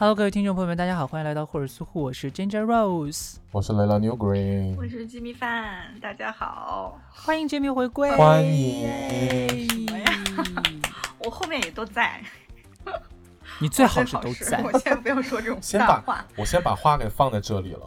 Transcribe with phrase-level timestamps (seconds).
[0.00, 8.88] Hello，各位听众朋友们，大家好，欢迎来到霍尔斯户，我是 Ginger Rose，我是雷拉 New Green，我是鸡米饭，大家好，欢迎 Jimmy 回归，欢迎。
[11.22, 12.18] 我后面也都在，
[13.58, 14.62] 你最好是都在。
[14.62, 16.24] 我先不要说这种先把大话。
[16.34, 17.86] 我先把话给放在这里了。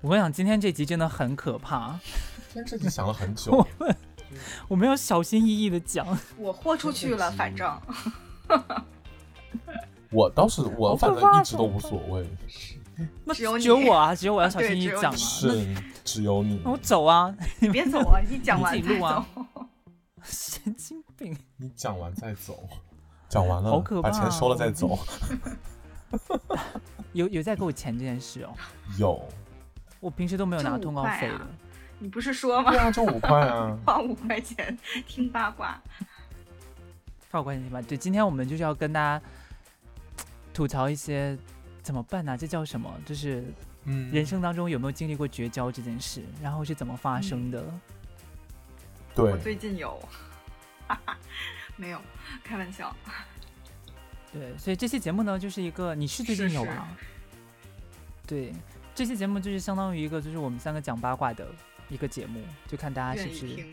[0.00, 2.00] 我跟你讲，今天这集真的很可怕，
[2.48, 3.96] 今天这集想了很我久， 们
[4.68, 6.18] 我们要小心翼翼的讲。
[6.38, 7.70] 我豁出去了，反正
[10.12, 12.26] 我倒是我反正一直都无所谓，
[13.24, 15.16] 那只有你只有我啊，只有我要小心你讲啊。
[15.16, 19.44] 是只有你那，我走啊， 你别走啊，你讲完再 你自己录啊走。
[20.22, 21.36] 神经病。
[21.56, 22.68] 你讲完再走，
[23.28, 24.98] 讲完了好可怕把钱收了再走。
[27.12, 28.52] 有有在给我钱这件事哦，
[28.98, 29.22] 有，
[30.00, 31.46] 我平时都没有拿通告费的啊。
[31.98, 32.78] 你不是说吗对？
[32.78, 33.78] 啊，就五块啊。
[33.86, 35.80] 花五块钱听八卦，
[37.30, 37.80] 发我关系吧。
[37.82, 39.24] 对，今天我们就是要跟大家
[40.52, 41.36] 吐槽一些
[41.82, 42.92] 怎么办呢、这叫什么？
[43.04, 43.44] 就是
[43.84, 47.64] 嗯，人生当中有没有经历过绝交这件事，然后是怎么发生的？
[49.14, 49.98] 对我，最近有，
[50.86, 51.18] 哈哈，
[51.76, 52.00] 没有，
[52.44, 52.94] 开玩笑。
[54.32, 56.88] 对，所以这期节目呢，就是一个你是最近是是有吗？
[58.26, 58.52] 对，
[58.94, 61.46] 这期节目就是相当于一个就是我们三个讲八卦的
[61.90, 63.64] 一个节目，就看大家是不是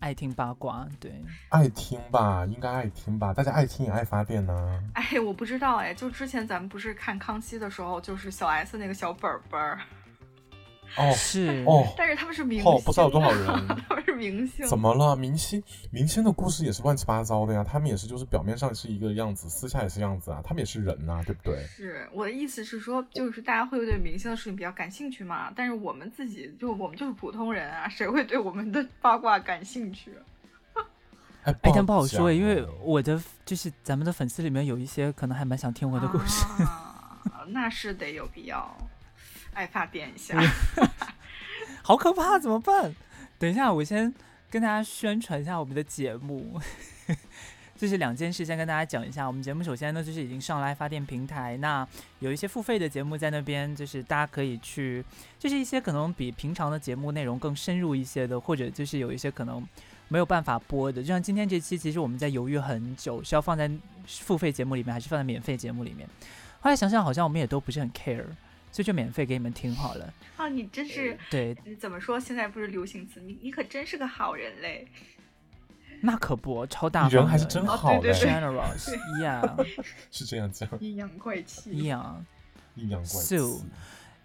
[0.00, 0.86] 爱听八卦。
[0.98, 1.12] 对，
[1.50, 4.82] 爱听吧，应该爱听吧，大家爱听也爱发电呢。
[4.94, 9.78] 哎，我不知道哎，就之前咱们不是看康熙的时候，就是小 S 那个小本本儿，
[10.96, 13.46] 哦是哦，但是他们是明星，哦，不知道有多少人。
[13.88, 15.14] 他们是明星，怎么了？
[15.16, 21.62] 明星明星的故事也是乱七八糟的呀，他们也是就是表面上是一个样子，私下也是样子啊，他们也是人呐、对不对？
[21.64, 30.12] 是我的意思是说，就是大家会对明星的事情比较感兴趣嘛，但是我们自己就我们就是普通人啊，谁会对我们的八卦感兴趣？
[31.44, 36.44] 哎，哎，但不好说，讲因为哦我的就是咱们的粉丝里面有一些可能还蛮想听我的故事。
[36.64, 38.76] 啊、那是得有必要
[39.54, 40.40] 爱发电一下。
[41.82, 42.94] 好可怕，怎么办？
[43.38, 44.14] 等一下，我先
[44.50, 46.60] 跟大家宣传一下我们的节目。
[47.76, 49.26] 就是两件事，先跟大家讲一下。
[49.26, 51.86] 我们节目首先呢，就是已经上了爱发电平台，那
[52.18, 55.02] 有一些付费的节目在那边，就是大家可以去，
[55.38, 59.66] 就是一些可能比平常的节目内容更深入一些的，或者就是有一些可能
[60.08, 61.00] 没有办法播的。
[61.00, 63.70] 就像今天这期，其实我们在犹豫很久，是要放在
[64.06, 66.06] 付费节目里面，还是放在免费节目里面。
[66.60, 68.26] 后来想想，好像我们也都不是很 care，
[68.72, 70.12] 所以就免费给你们听好了。
[70.36, 72.18] 啊，你真是对，怎么说？
[72.20, 74.86] 现在不是流行词，你你可真是个好人嘞。
[76.02, 79.66] 那可不，超大方人还是真哦好嘞，对对对 generous，yeah
[80.10, 81.70] 是这样讲，阴阳怪气。
[81.72, 82.14] yeah。
[82.76, 83.64] 阴阳怪 So，气。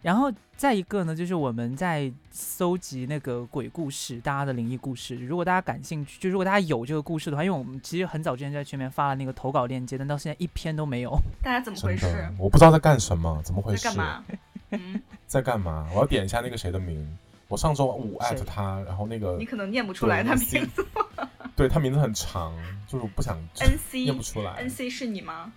[0.06, 5.16] 然后再一个呢，就是我们在搜集那个鬼故事，大家的灵异故事。
[5.16, 11.18] 如果大家感兴趣，就如果大家有这个故事的话，因为我们其实很早之前就在群里面发了那个投稿链接，但到现在一篇都没有。
[11.42, 12.08] 大家怎么回事？，
[12.38, 13.82] 我不知道在干什么，怎么回事？
[13.82, 14.24] 在干嘛？
[14.70, 15.90] 嗯，在干嘛？
[15.92, 17.18] 我要点一下那个谁的名。
[17.48, 20.86] 我上周五艾特他，然后那个你可能念不出来他名字。
[21.58, 22.54] 对他名字很长，
[22.88, 24.52] 就是我不想 N 念不 C 出来。
[24.58, 25.52] N C 是你吗？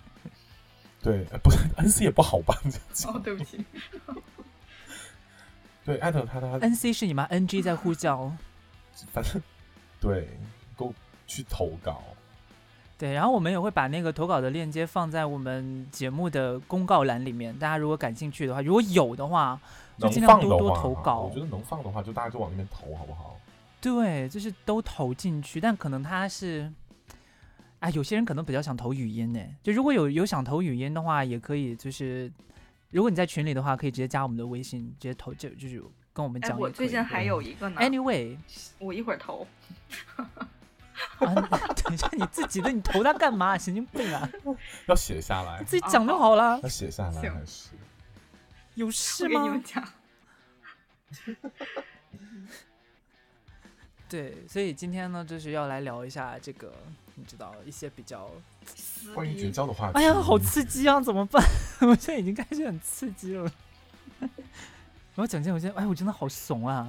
[1.03, 2.59] 对，呃不是 N C 也不好吧？
[3.07, 3.63] 哦，对不起。
[5.89, 8.31] 对，艾特他他 NC 是你吗？NG 在呼叫。
[9.11, 9.41] 反正
[9.99, 10.29] 对，
[10.77, 10.93] 够
[11.27, 12.03] 去投稿。
[12.99, 19.59] 对，然后我们也会把那个投稿的链接放在我们节目的公告栏里面，大家如果感兴趣的话，如果有的话，
[19.97, 23.41] 就尽量多多投稿我觉得能放的话，就大家就往那边投，好不好？
[23.81, 26.71] 对，就是都投进去，但可能他是，
[27.79, 29.41] 哎，有些人可能比较想投语音呢。
[29.63, 32.31] 就如果有有想投语音的话，也可以，就是
[32.91, 35.83] 如果你在群里的话，可以直接加我们的微信，直接投，就就是
[36.13, 36.59] 跟我们哎，讲。
[36.59, 38.37] 我最近还有一个呢，，anyway，
[38.79, 39.47] 我一会儿投。
[41.19, 41.35] 啊，
[41.85, 43.57] 等一下你自己的，你投它干嘛？
[43.59, 44.29] 神经病啊！
[44.89, 47.71] 要写下来，自己讲就好了 要，写下来还是？
[48.75, 49.65] 有事吗我跟你们？
[49.65, 49.89] 讲，
[54.09, 56.73] 对，所以今天呢，就是要来聊一下这个，
[57.19, 58.31] 你知道一些比较，
[59.13, 59.51] 关于绝。
[59.51, 59.99] 交的话题。
[59.99, 61.01] 哎呀，好刺激啊！
[61.01, 61.45] 怎么办？
[61.83, 63.51] 我现在已经开始很刺激了。
[65.17, 66.89] 我讲这，我现在，哎，我真的好怂啊！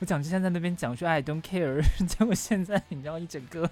[0.00, 3.70] 我讲之前在那边讲说 I don't care， 结果现在你知道一整个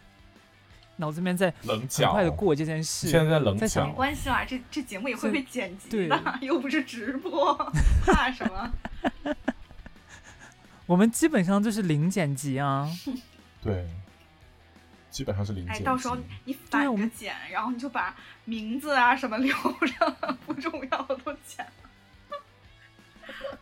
[0.96, 3.08] 脑子里面在很棱角，快的过这件事。
[3.08, 7.54] 现在在棱在想没，关系啦，这这节目也会被剪辑对的，又不是直播，
[8.04, 8.72] 怕什么？
[10.86, 12.88] 我们基本上就是零剪辑啊。
[13.60, 13.84] 对，
[15.16, 18.14] 基本上是零哎，到时候你反着剪，然后你就把
[18.44, 20.10] 名字啊什么留着，
[20.44, 22.38] 不重要的都剪了。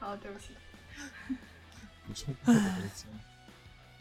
[0.00, 0.48] 好，对不起。
[2.04, 2.54] 不重要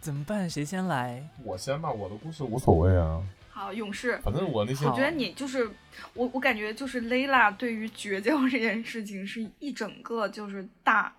[0.02, 0.50] 怎么办？
[0.50, 1.30] 谁先来？
[1.44, 3.22] 我先吧，我的故事无所谓啊。
[3.52, 4.18] 好，勇士。
[4.24, 5.70] 反正我那些我觉得你就是
[6.16, 11.14] 我，我感觉就是 Layla 对于绝交这件事情是一整个就是大，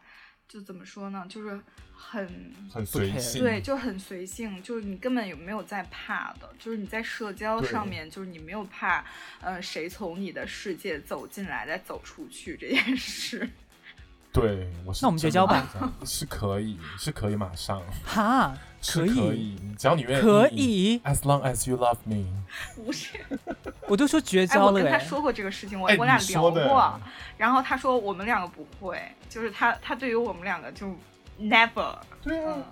[0.48, 1.60] 就怎么说呢，就是
[1.96, 9.05] 很很随性，对，就很随性，就是你根本有没有在怕的，就是你在社交上面，就是你没有怕，
[9.41, 13.49] 呃，谁从你的世界走进来再走出去这件事。
[14.32, 15.64] 对，我是那我们绝交吧
[16.05, 18.52] 是可以，是可以马上，哈，
[18.82, 22.26] 是可可以，只要你愿意，可以，，as long as you love me。
[22.75, 23.17] 不是，
[23.87, 27.00] 我都说绝哎，交了哎，我跟他说过这个事情，我、哎我俩聊你说的过，
[27.38, 30.99] 然后他说我们两个不会，就是他他对于我们两个就
[31.40, 32.70] never，对啊嗯，，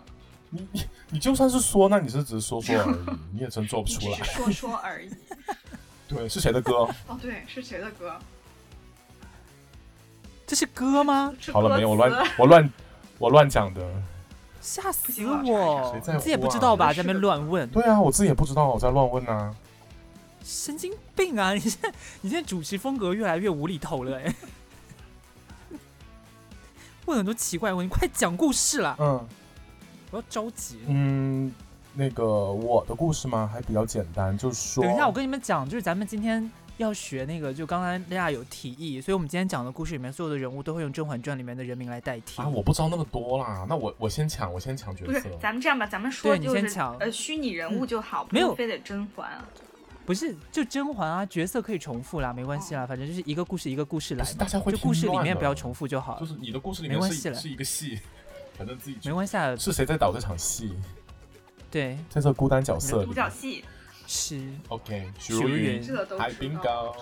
[0.50, 2.96] 你你你就算是说，那你是只是说说而已，
[3.32, 4.18] 你也真做不出来。
[4.18, 5.10] 说说而已。
[6.08, 6.88] 对，是谁的歌？
[7.06, 8.14] 哦，对，是谁的歌？
[10.46, 11.34] 这是歌吗？
[11.52, 11.90] 好了没有？
[11.90, 12.72] 我乱我乱
[13.18, 13.80] 我乱讲的。
[14.60, 16.92] 吓死我我自己也不知道吧？
[16.92, 19.52] 在那边乱问，对啊，我自己也不知道，我在乱问啊。
[20.44, 21.52] 神经病啊！
[21.54, 24.34] 你现在你现在主持风格越来越无厘头了哎，
[27.06, 28.96] 问很多奇怪的问题，快讲故事了！
[28.98, 29.26] 嗯
[30.10, 30.78] 不要着急。
[30.88, 31.50] 嗯，
[31.94, 42.42] 那个我的故事嘛，还比较简单，就是说，等一下，我跟你们讲，就是咱们今天要学那个，就刚才莉亚有提议，所以我们今天讲的故事里面所有的人物都会用《甄嬛传》里面的人名来代替。
[42.42, 43.64] 啊，我不知道那么多啦。
[43.66, 49.48] 那我我先抢，我先抢角色不是色。，咱们这样吧，咱们说你就是先抢呃虚拟人物就好，不没有非得甄嬛啊。
[50.04, 58.00] 不是就甄嬛啊，角色可以重复啦，没关系啦，反正就是一个故事一个故事来嘛，不是大家会就故事里面不要重复就好了就，是你的故事里面没关系了面是一是一个戏，
[58.56, 59.54] 反正自己没关系啊。
[59.56, 60.74] 是谁在导这场戏，
[61.70, 63.14] 对，在这孤单角色独。
[63.14, 63.64] 角戏，
[64.06, 66.94] 是 OK，许许茹茹芸芸，海冰糕。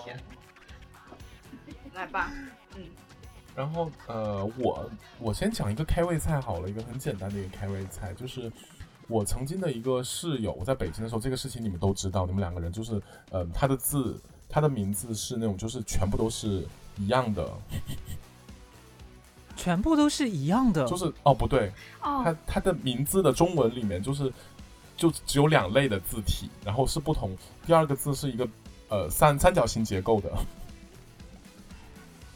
[1.93, 2.31] 来吧，
[2.75, 2.83] 嗯，
[3.53, 4.89] 然后呃，我
[5.19, 8.49] 我先讲一个开胃菜好了，一个很简单的一个开胃菜，就是
[9.11, 14.17] 我曾经的一个室友，我在北京的时候，这个事情你们都知道，你们两个人就是呃，他的字，
[14.47, 16.65] 他的名字是那种就是全部都是
[16.97, 17.45] 一样的，
[19.57, 21.69] 全部都是一样的，就是哦不对，
[22.01, 24.31] 哦他，他的名字的中文里面就是
[24.95, 27.35] 就只有两类的字体，然后是不同，
[27.65, 28.47] 第二个字是一个
[28.87, 30.31] 呃三三角形结构的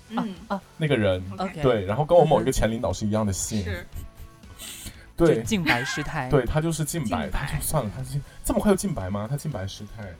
[0.09, 0.35] 嗯。
[0.49, 1.23] 啊那个人。
[1.63, 3.87] 对，然后跟我某一个前领导是一样的姓，是
[5.17, 9.27] 对，净白师太，对他就是净白，他就算了，他净这么快就净白吗？
[9.29, 10.13] 他净白师太。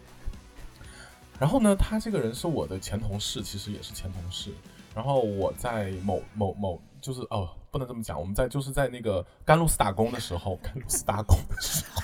[1.38, 4.54] 然后呢，他这个人是我的前同事，其实也是前同事。
[4.94, 12.02] 然后我在某某某，就是哦，不能这么讲，我们在就是在那个甘露寺打工的时候，甘露寺打工的时候，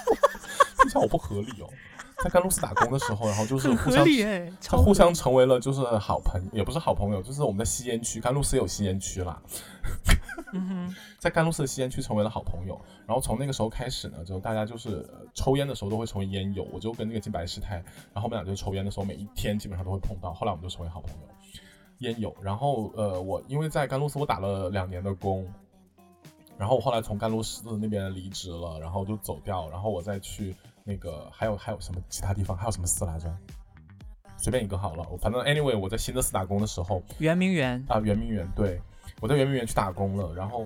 [0.81, 1.69] 听起来好不合理哦。
[2.23, 4.05] 在甘露寺打工的时候，然后就是互相
[4.61, 9.41] 他互相成为了就是好朋友，也不是好朋友，就是我们的吸烟区，甘露寺有吸烟区啦。
[10.53, 12.79] 嗯， 在甘露寺的吸烟区成为了好朋友。
[13.07, 16.67] 然后从那个时候开始呢，就大家就是、呃抽烟的时候都会成为烟友。
[16.73, 17.75] 我就跟那个金白师太，
[18.13, 20.33] 然后我们俩就抽烟的时候，每一天基本上都会碰到。
[20.33, 21.27] 后来我们就成为好朋友，
[21.99, 22.35] 烟友。
[22.41, 25.49] 然后呃，我因为在甘露寺我打了两年的工，
[26.57, 30.53] 然后我后来从甘露寺那边离职了，然后就走掉，然后我再去
[30.83, 33.31] 那个还有还有什么其他地方，还有什么寺来着？
[34.37, 38.81] 随便一个好了，反正 anyway 我在新的寺打工的时候，圆明园，啊，圆明园，对
[39.19, 40.65] 我在圆明园去打工了，然后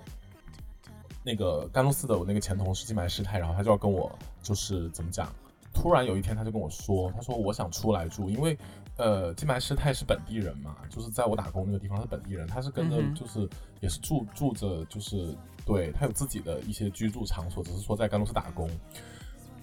[1.24, 4.10] 那个甘露寺的我那个前同事金白师太，然后他就要跟我
[4.42, 5.28] 就是怎么讲，
[5.74, 8.58] 突然有一天他就跟我说，他说我想出来住，因为
[8.96, 13.50] 呃金白师太是本地人嘛，就是在我打工那个地方是本地人，他是跟着就是、
[13.82, 18.70] 也是住住着就是对他有自己的一些居住场所，只是说在甘露寺打工。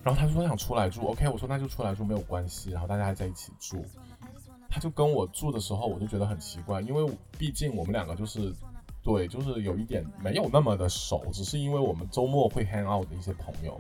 [0.03, 3.85] 然后他就说他想出来住，OK，我说那就出来住没有关系，然后大家还在一起住。
[4.69, 7.07] 他就跟我住的时候，我就觉得很奇怪，因为
[7.39, 8.53] 毕竟我们两个就是，
[9.03, 13.79] 对，就是有一点没有那么的熟，只是因为我们周末会 hang out 的一些朋友。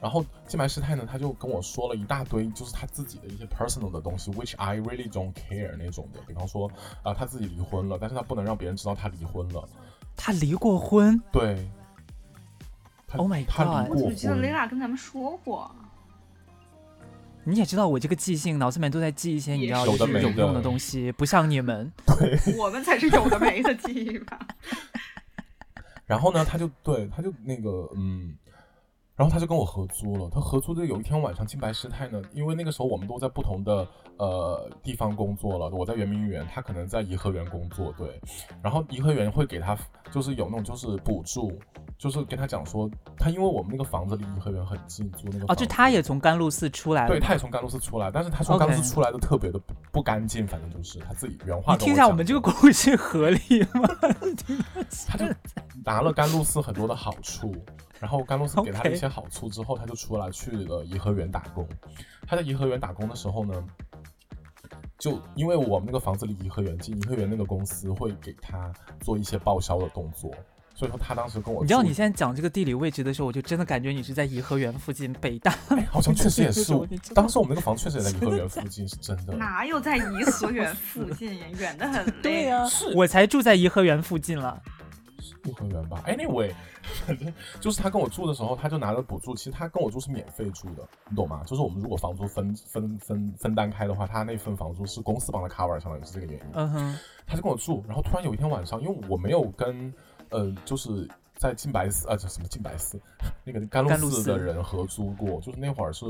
[0.00, 6.20] 然后金白师太呢，他就跟我说了一大堆，就是他自己的一些 personal 的东西，which I really don't care 那种的。
[6.26, 6.70] 比方说，
[7.02, 9.68] 啊、他自己离婚了，但是他不能让别人知道他离婚了。
[10.16, 11.70] 他离过婚，对。
[13.10, 14.42] 他 Oh my God 我怎么记得婚。
[14.42, 15.70] Layla 跟咱们说过？
[17.42, 21.90] 你也知道我这个记性，脑子里面都在记一些你知道有的就是有用的东西，不像你们。
[22.56, 24.38] 我们才是有的没的记忆吧？
[26.06, 28.34] 然后呢，他就对，他就那个嗯，
[29.20, 30.30] 然后他就跟我合租了。
[30.32, 33.86] 他合租的有一天晚上，金白师太呢，因为那个时候我们都在不同的
[34.16, 38.18] 呃地方工作了，我在圆明园，他可能在颐和园工作，对。
[38.62, 39.76] 然后颐和园会给他
[40.10, 41.52] 就是有那种就是补助，
[41.98, 53.38] 就是跟他讲说，他因为我们那个房子离颐和园很近，租那个哦，房子就他也从甘露寺出来了对，他也从甘露寺出来，但是他从甘露寺出来的特别的不不干净，反正就是他自己原话你听一下，我们这个的故事合理
[53.74, 53.86] 吗？
[55.06, 55.26] 他就
[55.84, 57.54] 拿了甘露寺很多的好处，
[58.00, 61.68] 然后甘露寺给他了一些好处之后，他就出来去了颐和园打工。
[62.26, 63.62] 他在颐和园打工的时候呢，
[64.98, 70.30] 就因为我们那个房子离颐和园近，颐和园那个公司会给他做一些报销的动作，
[70.74, 75.54] 所以说他当时跟我住你知道你现在讲这个地理位置的时候，我就真的感觉你是在颐和园附近北大。
[75.68, 76.72] 哎好像确实也是
[77.14, 79.34] 当时我们那个房确实也在颐和园附近，是真的。
[79.34, 81.46] 哪有在颐和园附近呀？
[81.58, 82.10] 远的很。
[82.22, 84.62] 对呀、是我才住在颐和园附近了。
[85.44, 86.52] 颐和园吧，anyway，
[87.06, 89.34] 反 正就是他跟我住的时候，他就拿了补助。
[89.34, 91.42] 其实他跟我住是免费住的，你懂吗？
[91.46, 96.46] 就是我们如果房租分分分分担开的话，他那份房租是公司帮他 cover，相当于是这个原因。
[96.54, 99.92] 嗯哼，他就跟我住，然后突然有一天晚上，因为我没有跟
[100.30, 103.00] 呃，就是在静白寺啊，叫什么静白寺，
[103.44, 106.04] 那个甘露寺甘露寺的人合租过，就是那会儿是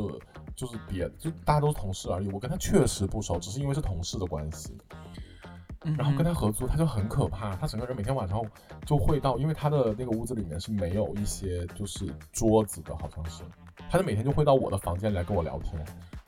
[0.56, 4.76] 就是别就大家都是同事而已，我跟他确实不熟，只是因为是同事的关系。
[5.84, 8.38] 嗯然后跟他合租，他就很可怕，他整个人每天晚上
[8.84, 13.42] 就会到，因为他的那个屋子里面是没有一些就是桌子的，好像是，
[13.88, 15.82] 他就每天就会到我的房间来跟我聊天，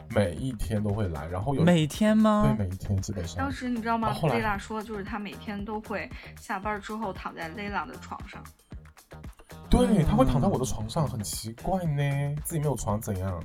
[0.08, 2.66] 每一天都会来，然后有每天吗对？
[2.66, 8.42] 每一天基本上当，时你知道吗啊后来蕾拉说，就是他每天都会下班之后躺在蕾拉的床上。
[9.68, 13.42] 对他会躺在我的床上，很奇怪呢，自己没有床怎样？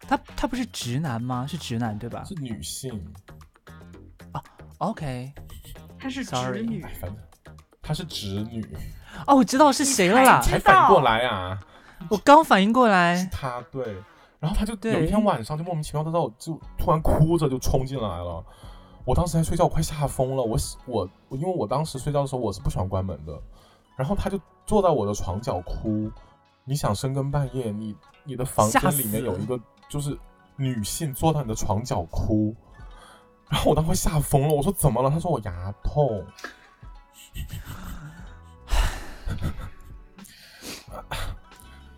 [0.00, 1.46] 他他不是直男吗？
[1.46, 3.04] 是直男对吧是女性，
[4.78, 5.32] ？OK，
[5.98, 6.82] 她是直女。
[6.82, 7.18] 哎，，反正
[7.82, 8.66] 她是直女，
[9.26, 11.58] 哦，我知道是谁了啦，才反应过来啊，
[12.08, 13.28] 我刚反应过来。
[13.30, 13.94] 她对，
[14.40, 14.92] 然后她就对。
[14.94, 18.44] 有一天晚上就莫名其妙的到就突然哭着就冲进来了，
[19.04, 23.38] 我当时在睡觉，我快吓疯了，我喜我我因为我当时睡觉的时候我是不喜欢关门的，
[23.96, 26.10] 然后她就坐在我的床角哭，
[26.64, 30.18] 你想深更半夜，你你的房间里面有一个就是
[30.56, 32.54] 女性坐在你的床角哭。
[33.54, 35.08] 然后我当时快吓疯了，我说怎么了？
[35.08, 36.26] 他说我牙痛。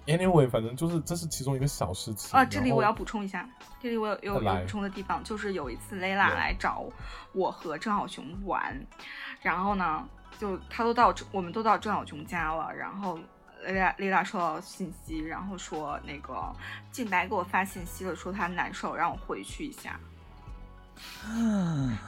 [0.07, 3.49] Anyway，反正就是这是其中一个小事情啊，这里我要补充一下，
[3.81, 6.85] 这里我有有有补充的地方，就是有一次蕾拉对来找
[7.33, 8.79] 我和郑小熊玩，
[9.41, 10.07] 然后呢，
[10.39, 13.19] 就他都到我们都到郑小熊家了，然后
[13.65, 16.55] 蕾拉蕾拉收到信息，然后说那个
[16.93, 19.99] 静白给我发信息了，说他难受，让我回去一下，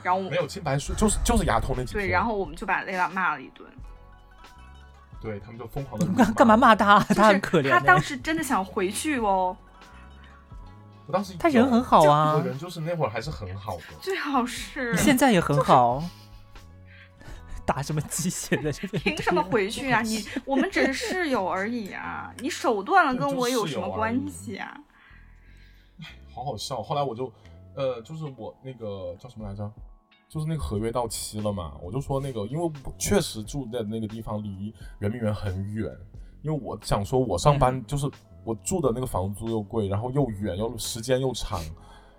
[0.02, 2.04] 然后我没有金白说，就是就是牙痛那几天。
[2.04, 3.68] 对，然后我们就把蕾拉骂了一顿，
[5.20, 6.56] 对他们就疯狂的干干嘛？
[6.56, 6.98] 骂他？
[7.00, 7.70] 他很可怜、欸。
[7.70, 9.56] 他当时真的想回去哦，
[11.06, 13.82] 我当时他人很好啊我，人就是那会儿还是很好的。
[14.00, 16.02] 最好是现在也很好。
[17.66, 19.02] 打什么鸡血在这边？
[19.02, 20.00] 凭什么回去啊？
[20.00, 24.74] 你 我们只是室友而已啊，你手断了跟我有什么关系啊？
[26.34, 26.82] 好好笑。
[26.82, 27.30] 后来我就，
[27.78, 29.70] 呃，就是我那个叫什么来着？
[30.28, 35.88] 就是那个合约到期了嘛，我就说那个，因为我确实住在那个地方离圆明园很远，
[36.42, 38.10] 因为我想说，我上班嗯就是
[38.42, 41.60] 我住的那个房租又贵，然后又远又时间又长，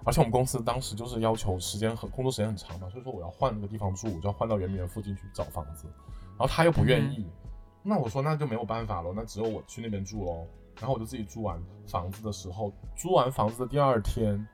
[0.05, 5.87] 而且我们公司当时就是要求时间很工作时间很长嘛，所以说我要换那个地方住，我就要换到圆明园附近去找房子，
[6.37, 7.27] 然后他又不愿意，
[7.83, 10.47] 那我说那就没有办法了，那只有我去那边住喽。
[10.79, 14.47] 然后我就自己租完房子的时候，租完房子的第二天，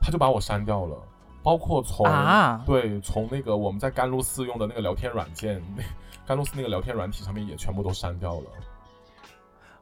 [0.00, 0.96] 他就把我删掉了，
[1.42, 5.82] 包括从、啊对从那个我们在甘露寺用的那个聊天软件，那
[6.26, 8.46] 甘露寺那个聊天软体上面也全部都删掉了，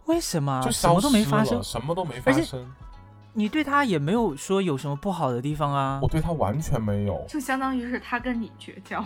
[0.06, 0.62] 为什么？
[0.64, 2.74] 就什么都没发生，，什么都没发生。
[3.36, 6.08] 你对他也没有说有什么不好的地方啊我。
[6.08, 9.04] 对他完全没有，就相当于是他跟你绝交，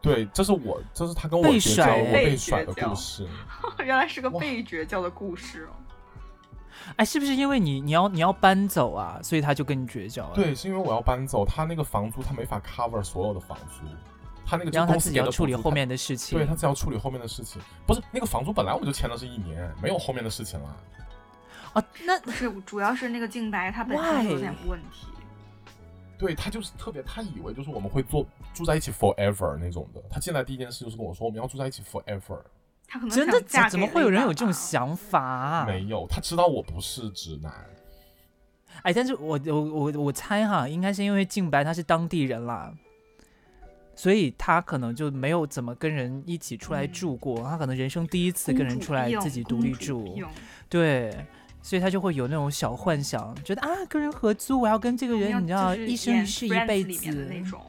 [0.00, 3.28] 对，这是我，这是他跟我被绝交，甩我被被甩的故事。
[3.84, 5.76] 原来是个被绝交的故事哦。
[6.96, 13.84] 哎，是不是因为你你要你要搬走啊，所以他就跟你绝交了？，对，是因为我要搬走，他那个房租他没法 cover 所有的房租，
[14.44, 16.38] 他那个就然后他自己要处理后面的事情。
[16.38, 20.76] 对他自己要处理后面的事情，不是那个房租本来我们就签的是一年，没有后面的事情了。
[21.74, 25.06] 哦，那不是，主要是那个静白他本身就有点问题。
[26.18, 30.02] 对他就是特别，他以为就是我们会做住在一起 forever 那种的。
[30.10, 32.38] 他进来第一件事就是跟我说我们要住在一起 forever，
[32.92, 35.64] 他可能真的假怎怎么会有人有这种想法啊？
[35.64, 37.52] 没有，他知道我不是直男。
[38.82, 42.72] 哎，但是我我我我猜哈，应该是因为静白他是当地人啦，
[43.94, 50.18] 所以他可能就没有怎么跟人一起出来嗯住过，他可能人生第一次跟人出来自己独立住，
[50.68, 51.14] 对，
[51.62, 57.60] 所以他就会有那种小幻想，觉得啊跟人合租，我要跟这个人你知道一生演一世一辈里面的那子，种。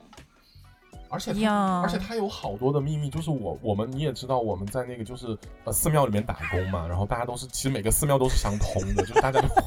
[1.12, 9.62] 而且他，而且他有好多的秘密，就是我我们你也知道，我们在那个就是呃寺庙里面打工嘛，然后大家都是其实每个寺庙都是相通的，就是大家都会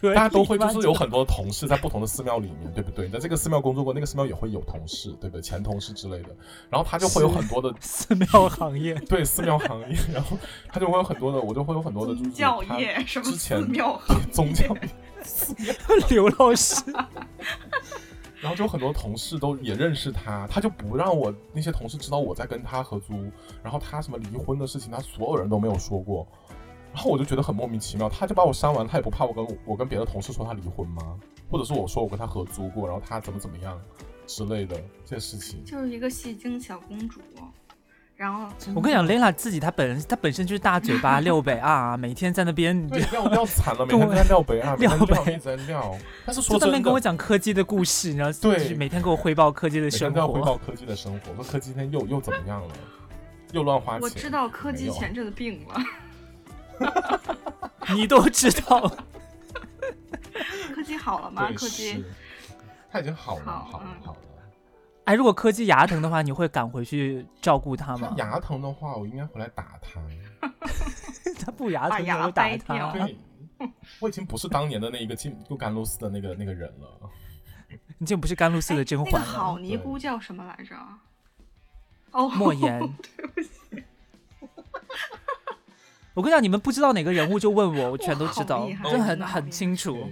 [0.14, 3.06] 大家都会就是有很多同事在不同的寺庙里面，对不对？
[3.06, 5.42] 你在这个寺庙工作过，那个寺庙也会有同事，对不对？
[5.42, 6.28] 前同事之类的，
[6.68, 10.36] 然后他就会有很多的寺庙行业 对寺庙行业，然后
[10.70, 14.76] 他就会有很多的，我就会有很多的就是宗教业什么之前寺庙宗教，
[16.10, 16.76] 刘老师，
[18.40, 23.14] 然后就有很多同事都也认识他，他就不让我那些同事知道我在跟他合租，
[23.62, 26.26] 然后他什么离婚的事情，他所有人都没有说过，
[26.92, 31.18] 然后我就觉得很莫名其妙，他就把我删完，他也不怕我跟我跟别的同事说他离婚吗？
[31.50, 33.80] 或者是我说我跟他合租过，然后他怎么怎么样
[34.26, 35.64] 之类的这些事情。
[35.64, 37.20] 就是一个戏精小公主，
[38.18, 45.96] 然后我跟你讲，Lela 自己她本人她本身就是大嘴巴 六北啊，每天在那边对，撂撂惨了，每跟我天在撂北啊，每天撂北一直在撂。
[46.26, 50.46] 但是说真的，就在那边跟我讲柯基的故事，你知道，对就是每天给我汇报柯基的每生天都要汇活。
[50.46, 52.74] 报科技的生活，说柯基今天又又怎么样了，
[53.52, 54.02] 又乱花钱。
[54.02, 57.20] 我知道柯基前阵子病了，
[57.94, 58.80] 你都知道，
[60.74, 61.46] 柯基好了吗？
[61.46, 62.04] 对柯基是，
[62.90, 64.18] 他已经好了，好好了嗯，好了。
[65.08, 68.08] 哎，如果柯基牙疼的话，你会赶回去照顾他吗？
[68.10, 69.98] 他牙疼的话，我应该回来打他。
[71.40, 72.92] 他不牙疼，我打他。
[72.92, 73.16] 对，
[74.00, 77.10] 我已经不是当年的那一个进入甘露寺的那个那个人了。
[77.96, 79.26] 你这不是甘露寺的甄那个嬛了？
[79.26, 80.76] 好尼姑叫什么来着？
[82.10, 82.78] 哦， 莫言。
[86.12, 90.06] 我跟你讲，你们不知道哪个人物就问我，我全都知道好厉，害真的很很清楚。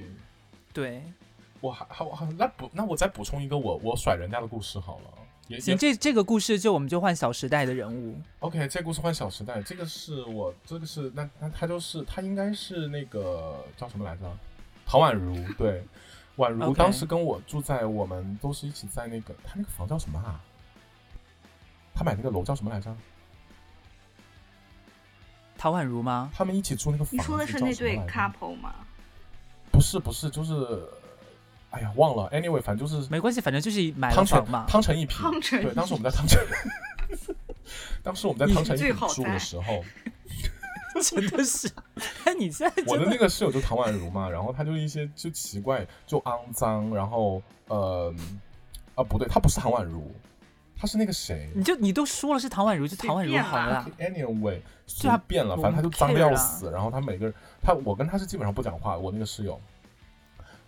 [0.73, 1.13] 对对，
[1.61, 5.05] 我还还还那补那我再补充一个我我甩人家的故事好了。
[5.49, 8.19] 也行，也这这个故事就我们就换《小时代》的人物。
[8.41, 14.23] OK，这故事换《小时代》，这个是我这个是那那他就是他应该是那个叫什么来着？
[14.85, 15.85] 陶宛如对，
[16.37, 20.41] 宛如当时跟我住在我们都是一起在那个他那个房叫什么啊？
[21.95, 22.95] 他买那个楼叫什么来着？
[25.57, 26.31] 陶宛如吗？
[26.35, 28.75] 他们一起住那个房子你说的是那对 couple 吗？
[29.71, 30.89] 不是不是，就是
[31.71, 32.29] 哎呀忘了。
[32.31, 34.65] Anyway，反正就是没关系，反正就是买了汤臣房嘛。
[34.69, 35.19] 汤臣一品。
[35.19, 36.41] 对，汤臣对当时我们在汤臣，
[38.03, 39.85] 当时我们在汤臣一最品住的时候，
[41.03, 41.71] 真的是，
[42.25, 48.15] 哎，你现在我的那个室友就唐宛如嘛，然后他就一些就奇怪，就肮脏，然后呃
[48.95, 50.11] 啊不对，他不是唐宛如，
[50.79, 53.87] 他是那个谁你就你都说了是唐宛如，就唐宛如好了。
[54.01, 59.61] anyway 随对啊便了，反正他就脏的要死，然后他每个人他我跟他是基本上不讲话，我那个室友，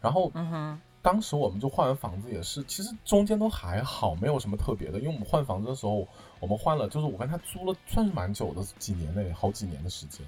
[0.00, 4.98] 然后嗯哼，当时我们就换完房子也是，其实中间都还好，没有什么特别的。
[4.98, 6.06] 因为我们换房子的时候，
[6.40, 10.26] 我们换了，就是我跟他租了算是蛮久的，几年内好几年的时间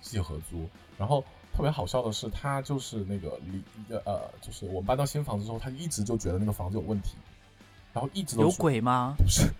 [0.00, 0.66] 一起合租。
[0.96, 3.62] 然后特别好笑的是，他就是那个离
[4.04, 7.16] 呃，就是我们搬到新房子之后，他一直就觉得那个房子有问题，
[7.92, 9.14] 然后一直都有鬼吗？
[9.18, 9.52] 不是，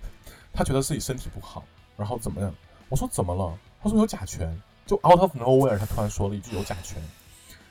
[0.53, 1.64] 他觉得自己身体不好，
[1.96, 2.55] 然后怎么样？
[2.88, 3.59] 我说怎么了？
[3.83, 4.48] 他说有甲醛，
[4.87, 7.03] 就 out of nowhere，他突然说了一句有甲醛。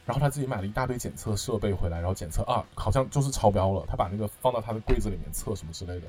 [0.05, 3.85] 然后他自己买了一大堆检测设备回来，然后检测啊，好像就是超标了。
[3.87, 6.07] 他把那个放到他的柜子里面测什么之类的，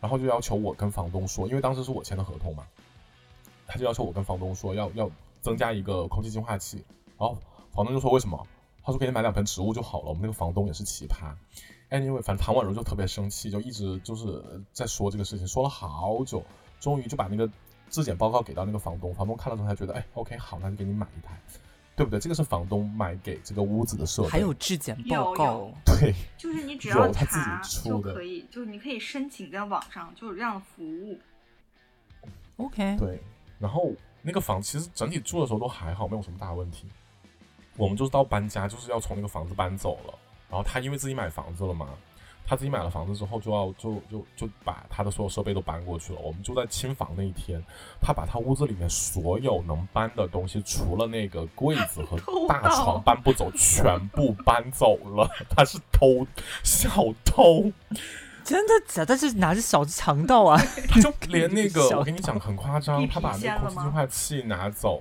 [0.00, 2.66] 然后就要求我跟房东说，因为当时是我签的合同嘛，
[3.66, 6.84] 他就要求我跟房东说要要增加一个空气净化器。
[7.18, 7.36] 然后
[7.72, 8.46] 房东就说为什么？
[8.82, 10.08] 他说给你买两盆植物就好了。
[10.08, 11.34] 我们那个房东也是奇葩。
[11.90, 16.42] Anyway，反正唐宛如就特别生气，就一直就是在说这个事情，说了好久，
[16.80, 17.48] 终于就把那个
[17.90, 21.38] 质检报告给到那个房东，房东看了之后才觉得，哎，OK，好，那就给你买一台，
[21.96, 22.18] 对不对？
[22.18, 31.18] 这个是房东买给这个屋子的设备，还有质检报告，对，就是你只要有他自己查出的就可以，就是你可以申请在网上，就是这样的服务。
[32.56, 33.20] OK，对，
[33.58, 36.86] 然后那个房其实整体住的时候都还好，没有什么大问题。
[37.76, 40.18] 我们就是到搬家，就是要从那个房子搬走了。
[40.50, 41.88] 然后他因为自己买房子了嘛，
[42.50, 46.18] 他自己买了房子之后，就要就就就把他的所有设备都搬过去了。
[46.20, 47.62] 我们就在清房那一天，
[48.00, 55.30] 他把他屋子里面所有能搬的东西，除了那个柜子和 大床搬不走，全部搬走了。
[55.48, 56.26] 他是偷
[56.64, 57.70] 小偷。
[58.42, 59.06] 真的假的？
[59.06, 60.60] 但是哪是小强盗啊？
[60.90, 65.00] 他就连那个，我跟你讲很夸张，他把那个空气净化器拿走，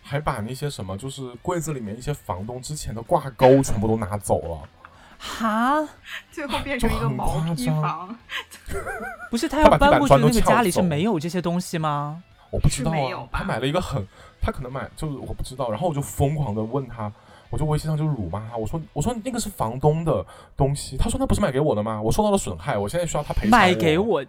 [0.00, 4.68] 还把那些什么就是柜子里面一些房东之前的挂钩全部都拿走了。
[5.18, 5.88] 哈，
[6.30, 8.16] 最后变成一个毛坯房，
[9.30, 12.22] 不是他要搬过去的那个家里是没有这些东西吗？
[12.50, 14.06] 我不知道啊，是没有他买了一个很，
[14.40, 17.10] 他可能买就是我不知道，然后我就疯狂的问他，
[17.50, 20.24] 我就微信上就辱骂他，我说我说那个是房东的
[20.56, 22.00] 东西，他说那不是买给我的吗？
[22.00, 24.24] 我受到了损害，我现在需要他赔偿买给，我，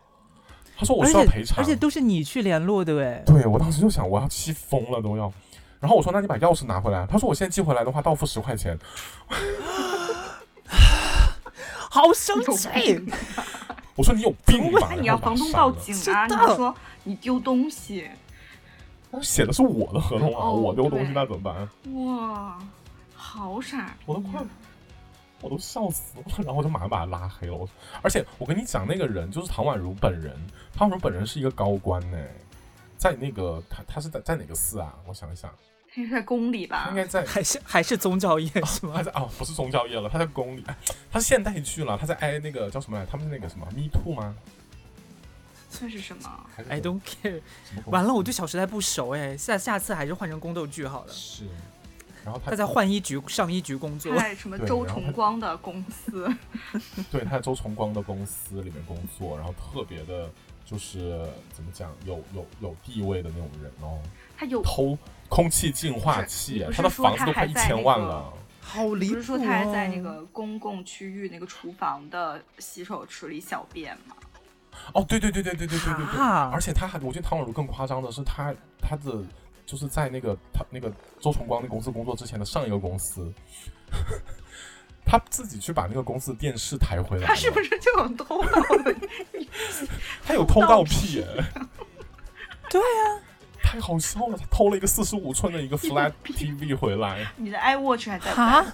[0.78, 2.24] 他说我需要赔偿，而且都是你。
[2.24, 5.32] 去联络的哎，对我当时就想我要气疯了都要，
[5.80, 8.76] 然后我说那你把钥匙拿回来，他说我现在寄回来的话到付十块钱，
[11.90, 13.02] 好生气！
[13.96, 14.88] 我说你有病吧？
[14.90, 16.24] 那你要房东报警啊！
[16.26, 18.10] 你知道就说你丢东西，
[19.22, 21.56] 写的是我的合同啊，哦我丢东西那怎么办？
[22.06, 22.60] 哇，
[23.16, 24.42] 好好傻，我都快，
[25.40, 27.54] 我都笑死了， 然后我就马上把他拉黑了。
[27.56, 27.68] 我
[28.02, 30.36] 而且我跟你讲，那个人就是唐宛如本人，
[30.74, 32.18] 唐宛如本人是一个高官呢，
[32.98, 34.94] 在那个他他是在在哪个寺啊？
[35.08, 35.58] 我想一想，他
[35.96, 36.96] 应该在宫里吧应？
[36.96, 38.94] 该在还是还是宗教业是吗？
[38.96, 40.78] 他在哦，不是宗教业了，他在宫里，哎
[41.12, 43.06] 他是现代剧了，他在挨那个叫什么来？
[43.06, 44.36] 他们是那个什么 Me Too 吗？
[45.70, 47.42] 这是什么？I don't care。
[47.88, 51.12] 完了，我对《小时代》不熟哎，下下次还是换成宫斗剧好了。
[51.12, 51.46] 是，
[52.24, 56.30] 然后他他在换衣局上衣局工作他，在什么 周崇光的公司？
[57.12, 60.30] 对，他在周崇光的公司里面工作，然后特别的，
[60.66, 64.00] 就是怎么讲，有有有地位的那种人哦，
[64.38, 64.98] 他有偷
[65.30, 68.32] 空气净化器他的房子都快一千万了。
[68.62, 69.20] 好离谱、不！
[69.20, 74.16] 是说他还在那个公共区域那个厨房的洗手池里小便吗？
[74.94, 79.24] 哦，对对对对对对对对对，啊而且他还，我觉得唐宛如更夸张的是他他的
[79.66, 83.32] 就是在那个他那个周崇光那公司工作之前的上一个公司。
[85.08, 88.96] 他自己去把那个公司的电视抬回来，他是不是就有偷盗的？
[90.26, 91.28] 他有偷盗癖耶？
[92.72, 93.22] 对呀、
[93.66, 94.38] 太好笑了！
[94.38, 98.66] 他偷了一个四十五寸的一个 Flat TV 回来，你的 iWatch 还在吗？，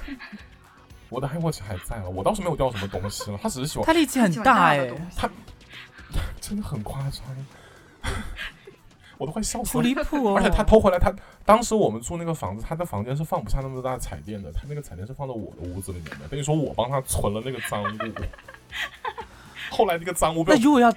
[1.09, 3.39] 我的 iWatch 还在了，我倒是没有掉什么东西了。
[3.41, 5.29] 他只是喜欢，他力气很大哎、的东西
[6.41, 7.23] 真的很夸张，
[9.17, 9.83] 我都快笑死了。
[9.83, 10.35] 离谱哦！
[10.35, 11.13] 而且他偷回来，他
[11.45, 17.97] 当时我们住那个房子，他的房间是放不下那么大的彩电的，他那个彩电是放在我的屋子里面的，等于说我帮他存了那个赃物。
[19.69, 20.93] 后来那个赃物被我，那如果要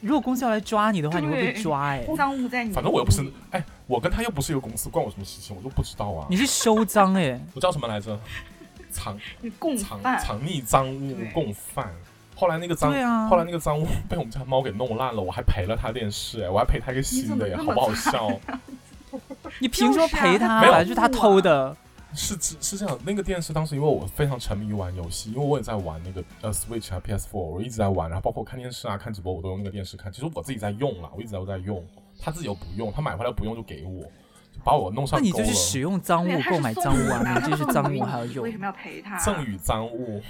[0.00, 5.56] 如果公司要来抓你的话，你会被抓哎、赃物在你，反正我又不是，哎，我跟他又不是一个公司，关我什么事情？
[5.56, 6.36] 我就不知道啊你。
[6.36, 8.18] 是收赃哎、我叫什么来着？
[8.90, 11.92] 藏你共藏犯，藏匿赃物对共犯。
[12.34, 18.30] 后来那个赃，啊后来那个赃物被我们家猫给弄烂了，我还赔了他电视，哎，我还赔他一个新的，哎，好不好笑？
[19.58, 20.38] 你凭什么赔他？
[20.38, 21.76] 就是啊他没有就是他偷的。
[22.14, 30.10] 是是是这样，那个电视当时因为我非常沉迷于玩游戏，因为我也在玩那个呃 Switch 啊 PS4，我一直在玩，然后包括看电视啊、看直播，我都用那个电视看。
[30.10, 31.84] 其实我自己在用啦，我一直都在用，
[32.18, 34.02] 他自己又不用，他买回来不用就给我，
[34.52, 35.32] 就把我弄上钩了。
[35.32, 39.18] 那你就是使用赃物购买赃物啊，你的明知是赃物还要用为什么要赔他？
[39.18, 40.22] 赠与赃物，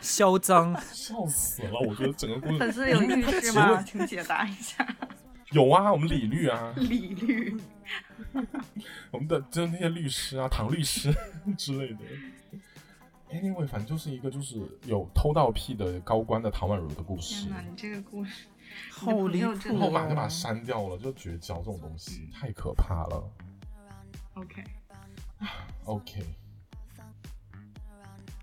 [0.00, 0.72] 嚣张。
[0.92, 1.80] 笑死了！
[1.86, 3.82] 我觉得整个故事粉丝有律师 吗？
[3.82, 4.86] 请解答一下。
[5.56, 7.56] 有啊，我们李律啊， 李律，
[9.10, 11.10] 我们的就是那些律师啊，唐律师
[11.56, 12.00] 之类的。
[13.32, 17.50] Anyway，反正就是一个就是有偷盗癖的高官的唐宛如的故事天。
[17.50, 18.46] 哪，你这个故事，
[18.90, 20.28] 好离谱我马上就把它哦！
[20.28, 23.28] 删掉了，就绝交这种东西太可怕了。
[24.34, 26.22] OK，OK，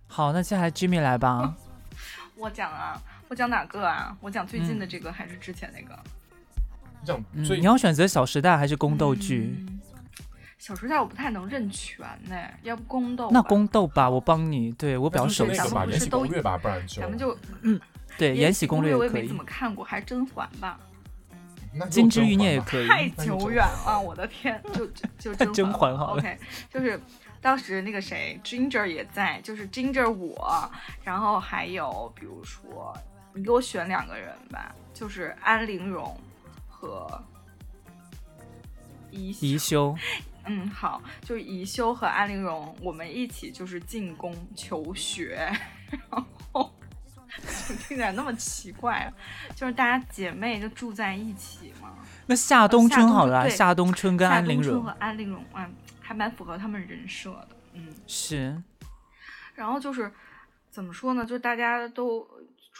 [0.07, 1.55] 好，那接下来 Jimmy 来吧。
[2.35, 4.15] 我讲啊，我讲哪个啊？
[4.19, 5.97] 我讲最近嗯的这个还是之前那个？
[7.03, 9.55] 你讲嗯，最你要选择《小时代》还是宫斗剧？
[9.67, 9.79] 嗯
[10.59, 13.29] 小时代我不太能认全呢，要不宫斗？
[13.31, 14.71] 那宫斗吧，我帮你。
[14.71, 17.77] 对我比较熟悉咱们不是都攻略》吧，不然就咱们就嗯
[18.17, 20.79] 对《延禧攻略》可以我也没怎，么看过，还是甄嬛吧？
[21.73, 22.87] 那金枝欲孽也可以。
[22.87, 24.87] 太久远了，我的天，就
[25.19, 26.37] 就就 甄嬛好了 OK，
[26.73, 26.97] 就是
[27.41, 30.71] 当时那个谁，Ginger 也在，就是 Ginger 我，
[31.03, 32.97] 然后还有比如说，
[33.33, 36.17] 你给我选两个人吧，就是安陵容
[36.83, 37.23] 和
[39.09, 39.95] 宜宜修，
[40.45, 45.49] 嗯，好，就是宜修和安陵容，我们一起就是进宫求学，
[46.11, 46.73] 然后
[47.67, 49.13] 就听起来那么奇怪啊，
[49.55, 51.93] 就是大家姐妹就住在一起嘛。
[52.25, 57.87] 那夏冬春好了啊，夏冬春跟安陵容和安陵容，嗯，还蛮符合他们人设的，嗯。
[58.05, 58.61] 是
[59.55, 60.11] 然后就是
[60.69, 62.27] 怎么说呢，就大家都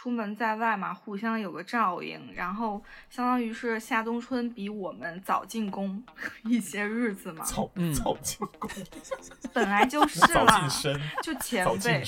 [0.03, 6.03] 出门在外嘛，互相有个照应，然后相当于是夏冬春比我们早进宫
[6.43, 8.69] 一些日子嘛，早嗯早进宫，
[9.53, 12.03] 本来就 是早啦晋，升，就前辈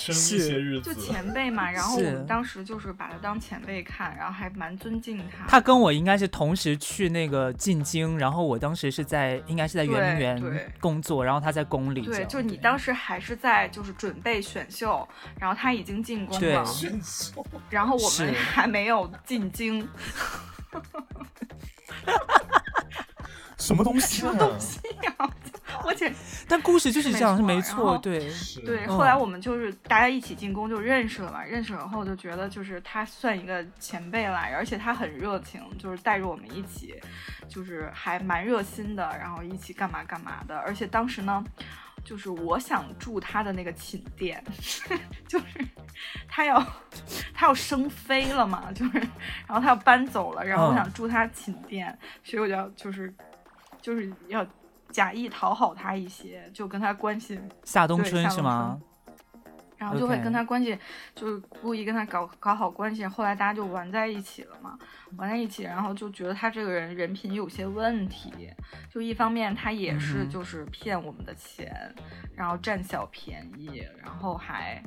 [0.84, 0.94] 就。
[0.94, 5.48] 前辈嘛，然后我们当时就是把他当前辈看，然后还蛮尊敬他。
[5.48, 15.08] 他跟我应该是同时去那个进京，然后我当时是在应该是在圆明园工作，然后他在宫里对，就你当时还是在就是准备选秀，
[15.40, 17.46] 然后他已经进宫对了，选秀
[17.86, 19.88] 然后我们还没有进京，
[23.60, 24.34] 什么东西啊？
[25.84, 26.12] 我且
[26.50, 28.28] 但故事就是这样，是没没错对。
[28.66, 36.96] 对，嗯后来我们就是大家一起进宫就认识了嘛，认识了后就觉得就是他算一个前辈啦，而且他很热情，就是带着我们一起，
[37.48, 41.44] 就是还蛮热心的，然后一起干嘛干嘛的，而且当时呢。
[42.04, 44.40] 就是我想住他的那个寝殿，
[45.28, 45.46] 就是
[46.28, 46.64] 他要
[47.46, 48.98] 他要升飞了嘛，就是
[49.48, 53.14] 然后他要搬走了，然后我嗯想住他寝殿，所以我就要就是
[53.80, 54.44] 就是要
[54.90, 58.82] 假意讨好他一些，就跟他关系，夏冬春对夏冬是吗？
[59.86, 60.76] 然后就会跟他关系，
[61.14, 63.06] 就是故意跟他搞搞好关系。
[63.06, 64.80] 后来大家就玩在一起了嘛，
[65.18, 68.34] 玩在一起，然后就觉得他这个人人品有些问题。
[68.92, 71.94] 就一方面他也是就是骗我们的钱，
[72.36, 74.82] 然后占小便宜，然后还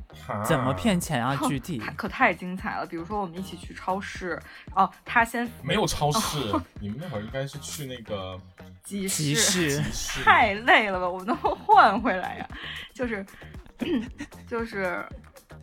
[0.44, 0.74] 怎么？
[0.74, 1.36] 骗钱啊？
[1.46, 2.86] 具体 太可太精彩了。
[2.86, 4.40] 比如说我们一起去超市，
[4.74, 6.38] 哦，他先没有超市，
[6.80, 8.40] 你们那会儿应该是去那个
[8.82, 9.70] 集集市。
[9.70, 10.22] 市集市。
[10.24, 12.48] 太累了吧，我们能不能换回来呀？
[12.94, 13.24] 就是，
[14.46, 15.04] 就是，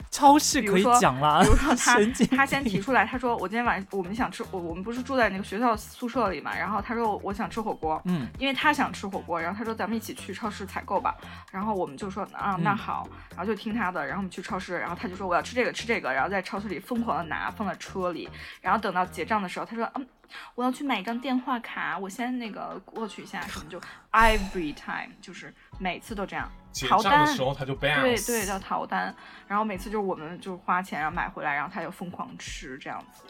[0.09, 1.97] 超市可以比如说讲啦比如说， 他
[2.35, 11.15] 他先提出来，他说我今天晚上我们想吃，我我们不是住在那个学校宿舍里嘛，然后他说我想吃火锅，嗯，因为他想吃火锅，然后他说咱们一起去超市采购吧，
[11.51, 18.29] 然后我们就说啊那嗯好，然后就听他的，然后我们去超市，然后他就说我要吃这个吃这个，然后在超市里疯狂的拿放在车里，
[18.61, 20.07] 然后等到结账的时候，他说嗯
[20.53, 23.79] 我要去买一张电话卡，我先那个过去一下，什么就
[24.11, 26.49] every time 就是每次都这样。
[26.89, 28.01] 逃单的时候他就 bounce。
[28.01, 29.15] 对对，叫逃单。
[29.47, 33.23] 然后每次就是我们就花钱然后买回来，然后他就疯狂吃这样子，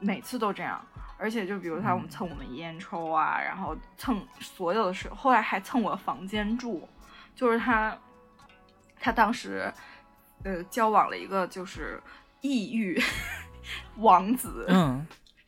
[0.00, 0.84] 每次都这样。
[1.18, 6.86] 而且就比如他我们蹭我们烟抽啊，然后蹭所有的事，后来还蹭我房间住，
[7.34, 7.96] 就是他，
[9.00, 9.72] 他当时
[10.44, 12.02] 呃交往了一个就是
[12.42, 13.02] 异域
[13.96, 15.06] 王子，嗯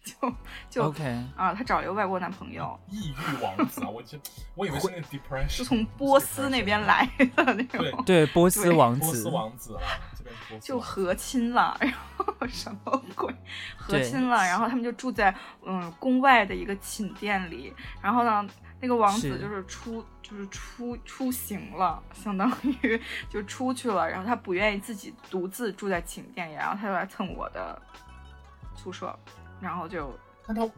[0.21, 0.35] 就
[0.71, 1.05] 就，OK，
[1.37, 3.88] 啊他找了一个外国男朋友，异域王子啊！
[3.88, 4.18] 我就
[4.55, 8.05] 我以为是那个 depression，是从波斯那边来的那种。
[8.05, 9.83] 对，波斯王子波斯子，王子啊，
[10.16, 13.35] 这边波斯就和亲了，然后什么鬼
[13.77, 18.47] 和亲了，然后他们就住在嗯宫外的一个寝殿里，然后呢，
[18.81, 22.51] 那个王子就是出就是出出行了，相当
[22.83, 27.81] 于就出去了，然后他不愿意自己独自住在寝殿里，然后他就来蹭我的
[28.77, 29.18] 宿舍，
[29.61, 30.12] 然后就
[30.47, 30.68] 但他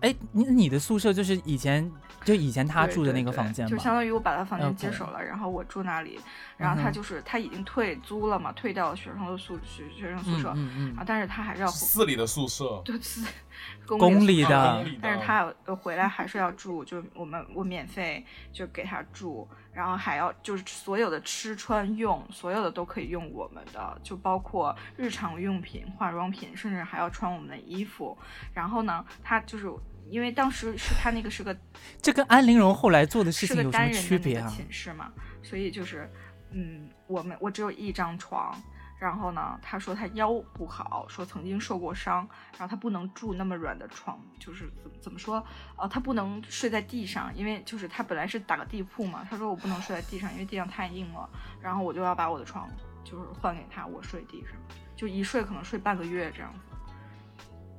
[0.00, 1.90] 哎，你你的宿舍就是以前
[2.22, 3.70] 就以前他住的那个房间吗？
[3.70, 4.76] 就相当于我把他房间？
[4.76, 6.20] 接手了，然后我住那里，
[6.58, 13.22] 然后他就是他已经退租了嘛，退掉了学生的宿学学生宿舍，嗯嗯嗯，啊，但是他还是要市里的宿舍，对是
[13.86, 28.16] 公公立的但是他呃回来还是要住，就我们我免费就给他住，然后还要就是所有的吃穿用，所有的都可以用我们的，就包括日常用品、化妆品，甚至还要穿我们的衣服。
[28.52, 29.70] 然后呢，他就是
[30.08, 31.56] 因为当时是他那个是个
[32.00, 34.48] 这跟安陵容后来做的事是个情有什么单人的那个区别啊？
[34.48, 36.10] 寝室嘛，所以就是，
[36.52, 38.54] 嗯，我们我只有一张床，
[38.98, 45.44] 然后呢，他说他腰不好，说曾经受过伤，然后他不能住那么软的床，就是怎么怎么说，
[45.76, 51.28] 呃，他不能睡在地上，因为就是他本来是打个地铺嘛，他说我不能睡在地上，因为地上太硬了，
[51.60, 52.68] 然后我就要把我的床
[53.04, 54.52] 就是换给他，我睡地上，
[54.96, 56.76] 就一睡可能睡半个月这样子。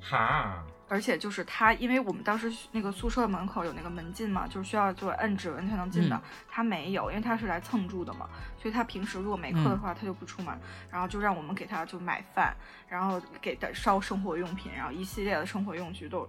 [0.10, 8.30] 哈，而且就是他，因为我们当时那个宿舍门口有那个门禁嘛，就是需要就摁指纹才能进的，嗯他没有，因为他是来蹭住的嘛，
[8.62, 10.58] 所以他平时如果没课的嗯话，他就不出门，
[10.90, 12.56] 然后就让我们给他就买饭，
[12.88, 16.28] 然后给他烧生活用品，然后一系列的生活用具都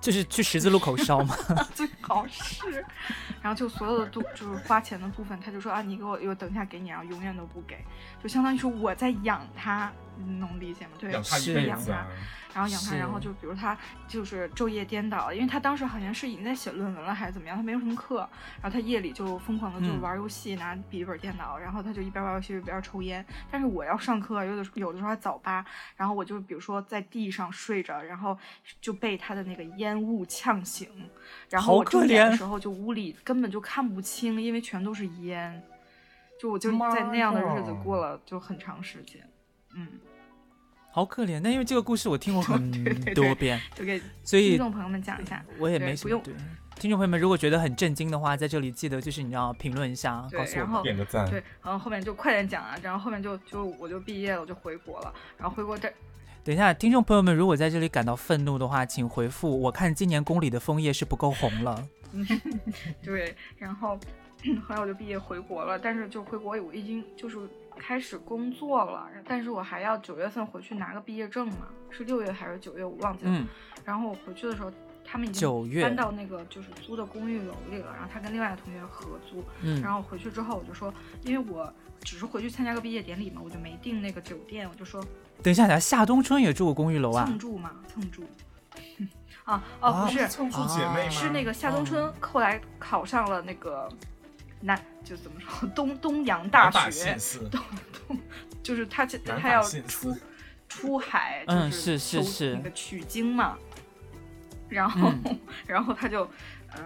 [0.00, 1.36] 就是去十字路口烧嘛。
[1.74, 2.84] 最好是，
[3.40, 7.84] 然后就所有的都就是花钱的部分，他就说啊，你给我，我等一下给你，然后永远都不给，
[8.22, 10.92] 就相当于说我在养他，你能理解吗？
[10.98, 12.06] 对，养他一是辈子啊养他。，
[12.52, 13.76] 然后养他，然后就比如他
[14.08, 18.28] 就是昼夜颠倒，因为他当时好像是已经在写论文了还是怎么样，他没有什么课，
[18.60, 20.00] 然后他夜里就疯狂的就嗯。
[20.00, 23.22] 玩游戏，拿笔记本电脑，然后他就一边玩游戏一边抽烟。
[23.50, 28.36] 但是我要上课，有的有的时候还早八，然后我就比如说在地上睡着，然后
[28.80, 30.88] 就被他的那个烟雾呛醒，
[31.50, 35.62] 然后我睁可怜眼的时候就屋里根本就看不清，因为全都是烟，
[36.40, 39.20] 就我就在那样的日子过了就很长时间，
[39.74, 39.86] 嗯，
[40.92, 45.44] 好可怜，那因为这个故事我听过很 对对多遍，就给所以听众朋友们讲一下。
[45.58, 46.34] 我也没什么对。
[46.76, 50.66] 听众朋友们，如果觉得很震惊的话，在这里记得就是你要评论一下，告诉我们。
[50.66, 51.28] 然后点个赞。
[51.28, 55.92] 对，然后后面就快点讲啊，然后后面就就我就毕业了，我就回国了，然后回国这
[56.42, 59.60] 等一下，听众朋友们，如果在这里感到愤怒的话，请回复。
[59.60, 61.86] 我看今年宫里的枫叶是不够红了。
[63.04, 63.98] 对，然后
[64.66, 67.36] 后来我就毕业回国了，但是就回国我已经就是
[67.80, 73.30] 开始工作了，但是我还要九月份回去拿个毕业证嘛，是六月还是九月我忘记了。
[73.32, 73.46] 嗯，
[73.86, 74.70] 然后我回去的时候，
[75.02, 85.02] 他们已经搬到那个就是租的公寓楼里了，然后他跟另外的同学合租，嗯，然后回去之后我就说，因为我只是回去参加个毕业典礼嘛，我就没订那个酒店，我就说
[85.42, 87.38] 等一下，等一下，夏冬春也住过公寓楼啊蹭？
[87.38, 88.22] 住嘛，蹭住。
[89.44, 91.08] 啊哦，啊不是，蹭住姐妹？
[91.10, 93.88] 是那个夏冬春后来考上了那个
[94.60, 97.16] 南，就怎么说东东洋大学
[97.50, 97.60] 东
[98.06, 98.18] 东，
[98.62, 100.16] 就是他这南他要出
[100.68, 103.56] 出海，嗯就是求是是那个取经嘛，
[104.68, 106.24] 然后、嗯然后他就
[106.76, 106.84] 嗯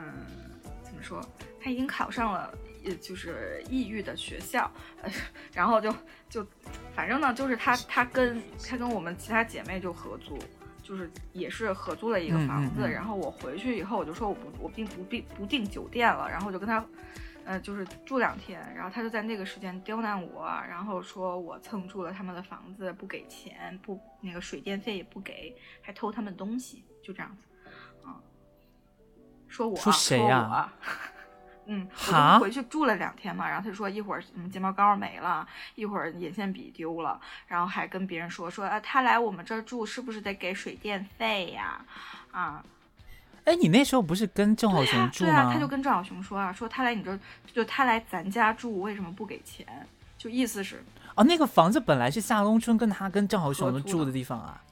[0.82, 1.20] 怎么说
[1.60, 2.52] 他已经考上了，
[2.84, 4.70] 呃，就是异域的学校，
[5.02, 5.10] 呃，
[5.52, 5.92] 然后就
[6.30, 6.46] 就
[6.94, 10.38] 反正呢，就是他他跟他跟我们其他姐妹就合租，
[10.82, 12.82] 就是也是合租了一个嗯房子。
[12.82, 16.84] 嗯嗯然后我回去以后，我就说我不我并不并不订酒店了，然后我就跟他。
[17.44, 27.46] 呃，就是住两天，然后他就在那个时间刁难我，然后说我蹭住了他们的房子，不给钱，不那个水电费也不给，还偷他们东西，就这样子，
[28.06, 28.16] 啊、
[29.46, 30.72] 说我说谁呀啊、
[31.66, 32.38] 嗯，我哈？
[32.38, 41.84] 就回去住了两天嘛，然后他就说一会儿嗯睫毛膏没了，一会儿眼线笔丢了，然后还跟别人说说啊他来我们这儿住是不是得给水电费呀？
[42.32, 42.64] 啊，
[43.44, 45.52] 哎，你那时候不是跟郑浩雄住吗对啊，吗？
[45.52, 47.18] 他就跟郑小雄说啊，说他来你这儿，
[47.52, 49.66] 就他来咱家住，为什么不给钱？
[50.16, 50.82] 就意思是，
[51.14, 54.62] 哦，那个房子本来是夏冬春跟他跟郑浩雄住的地方啊。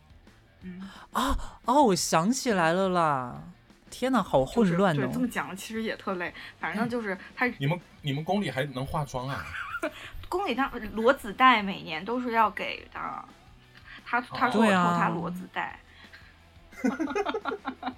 [0.63, 3.43] 嗯，啊哦，我想起来了啦！
[3.91, 5.29] 天哪，好就是混乱对，这哦么！
[5.29, 9.45] 讲其实也特累，反正就是他你们你们宫里还能化妆啊？
[10.31, 13.01] 宫里他裸子带每年都是要给的，
[14.07, 15.79] 他他说我偷他裸子带。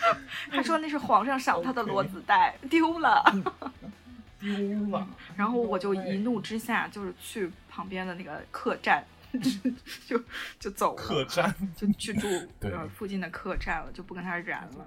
[0.50, 3.22] 他说那是皇上赏他的裸子带丢了，
[4.40, 5.06] 丢了，
[5.36, 9.04] 然后我就一怒之下就是去旁边的那个客栈，
[10.06, 10.22] 就
[10.58, 11.54] 就走了，客栈。
[11.76, 12.28] 就去住
[12.60, 14.86] 呃附近的客栈了，就不跟他染了。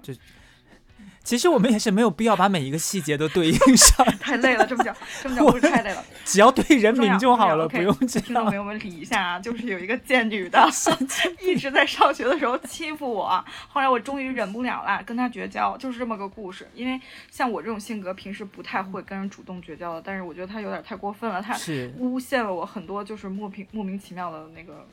[1.22, 6.02] 其实我们也是没有必要把每一个细节都对应上， 太累了，这么讲，这么讲不是太累了。
[6.24, 8.26] 只要对人名就好了，不用这样。
[8.26, 10.68] 听众朋友们理一下啊，就是有一个贱女的，
[11.44, 16.66] 一直在上学的时候欺负我，后来我终于忍不了了，跟她绝交，就是这么个故事。
[16.74, 16.98] 因为
[17.30, 24.88] 像我这种性格，平时不太会跟人主动绝交的，但是我觉得她有点太过分了，她是，诬陷了我很多就是莫名莫名其妙的那个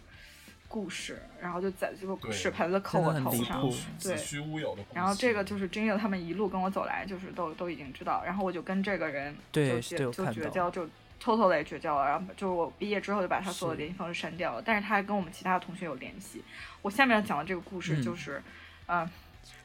[0.68, 3.62] 故事，然后就在这个屎盆子扣我头上。
[3.62, 4.96] 对子虚乌有的故事。
[4.96, 10.88] 然后这个就是经历了他们一路跟我走来，就是都都已经知道，然后我就跟这个人就就绝交，就
[11.24, 12.06] totally 绝交了。
[12.06, 16.44] 然后就是我毕业之后就把他所有是联系方式删掉了，但是他还跟我们其他的同学有联系。
[16.82, 18.42] 我下面要讲的这个故事嗯就是，
[18.86, 19.10] 呃，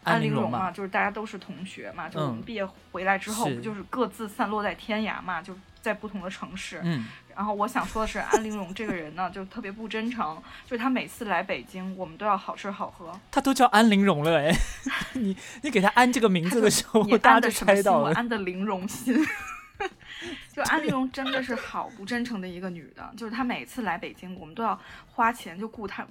[0.05, 6.81] 安陵容嘛就是大家都是同学嘛，就我们嗯毕业回来之后，不就是各自散落在天涯嘛，就在不同的城市。
[6.83, 10.37] 嗯，然后我想说的是，安陵容这个人呢，就特别不真诚，
[10.67, 13.13] 就是她每次来北京，我们都要好吃好喝。
[13.31, 14.53] 她都叫安陵容了哎，
[15.15, 17.51] 你你给她安这个名字的时候，你 大家就？
[17.51, 18.11] 猜到了。
[18.11, 19.17] 我安的玲珑心。
[20.53, 24.79] 就安陵容真的是好不真诚的一个女的，就是她每次来北京，我们都要
[25.11, 26.07] 花钱就雇她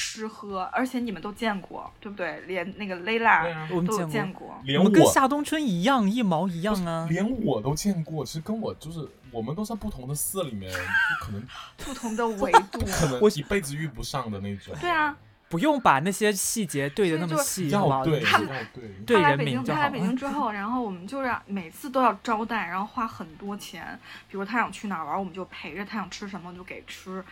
[0.00, 2.40] 吃喝，而且你们都见过，对不对？
[2.46, 4.58] 连那个蕾拉我们都有见见过。
[4.64, 7.06] 连我们跟夏冬春一样，一毛一样啊。
[7.10, 12.80] 连我都见过，其实跟我就是我们都在不同的寺里面，就可能不同的维度。
[12.86, 14.74] 可能我一辈子遇不上的那种。
[14.80, 15.14] 对啊，
[15.50, 18.20] 不用把那些细节对的那么细，对就是要对，
[19.04, 23.98] 对人他来北京，名就好他来北京之后，然后我们就让每次都要招待，然后花很多钱。
[24.30, 27.22] 比如他想去哪儿玩，我们就陪着；他想吃什么就给吃。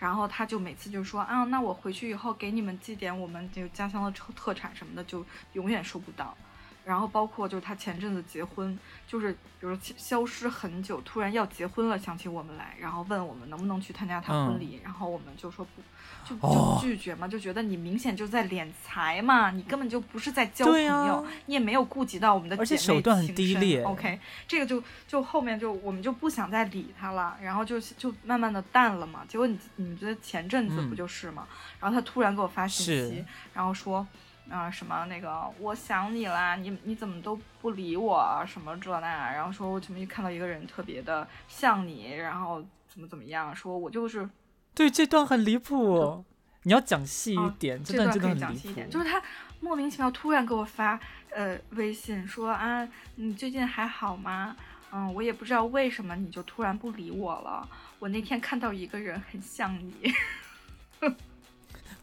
[0.00, 6.36] 然后他就每次就说啊，那我回去以后给你们寄点我们这个家乡的特特产什么的，就永远收不到。
[6.84, 15.82] 然后包括就是他前阵子结婚，就是比如消消失很久，突然要结婚了，想起我们来，然后问我们能不能去参加他婚嗯礼，然后我们就说不，
[16.36, 29.20] 就拒绝嘛，就觉得你明显就在敛财嘛，你根本就不是在交朋友，啊你也没有顾及到我们的而且姐妹手段很情劣 OK，这个就就后面就我们就不想再理他了，然后就就慢慢的淡了嘛。
[29.28, 31.46] 结果你你觉得前阵子嗯不就是嘛？
[31.80, 34.06] 然后他突然给我发信息，然后说。
[34.50, 38.42] 啊、什么那个，我想你啦，你你怎么都不理我啊？
[38.46, 44.26] 什么这那，然后说我怎么一看到一个人特别的像你，然后怎么怎么样，说我就是
[44.78, 46.24] 对这段很离谱，
[46.62, 48.92] 你要讲细一啊点，这段真的很离讲细一点，谱。
[48.92, 49.20] 就是他
[49.58, 50.96] 莫名其妙突然给我发
[51.34, 52.86] 呃微信说啊，
[53.16, 54.54] 你最近还好吗？
[54.92, 57.68] 嗯，我也不知道为什么你就突然不理我了。
[57.98, 60.14] 我那天看到一个人很像你，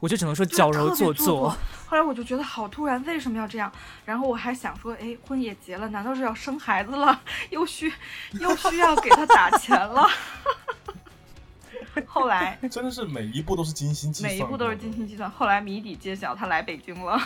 [0.02, 1.52] 我就只能说矫揉做作。
[1.88, 3.72] 后来我就觉得好突然，为什么要这样？
[4.04, 7.22] 然后我还想说，哎，婚也结了，难道是要生孩子了？
[7.52, 7.90] 又需
[8.34, 10.06] 又需要给他打钱了？
[12.08, 15.30] 后来 真的是每一步都是精心计算，每一步都是精心计算。
[15.30, 17.20] 后来谜底揭晓，他来北京了。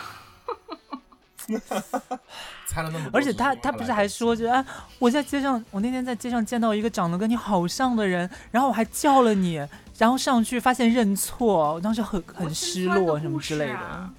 [2.67, 4.63] 猜了那么多，而且他他不是还说着啊，
[4.99, 9.55] 我在街上，我那天在街上见到一个长得跟你好像的人，然后我还叫了你，
[9.97, 13.74] 然后上去发现认错，我当时很很失落什么之类的。
[13.74, 14.13] 啊、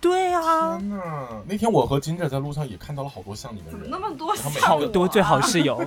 [0.00, 5.84] 对啊，天呐，那天我和金哲在路上也看到了好多像你的人，怎么那么多然后每像我好多最好啊室友。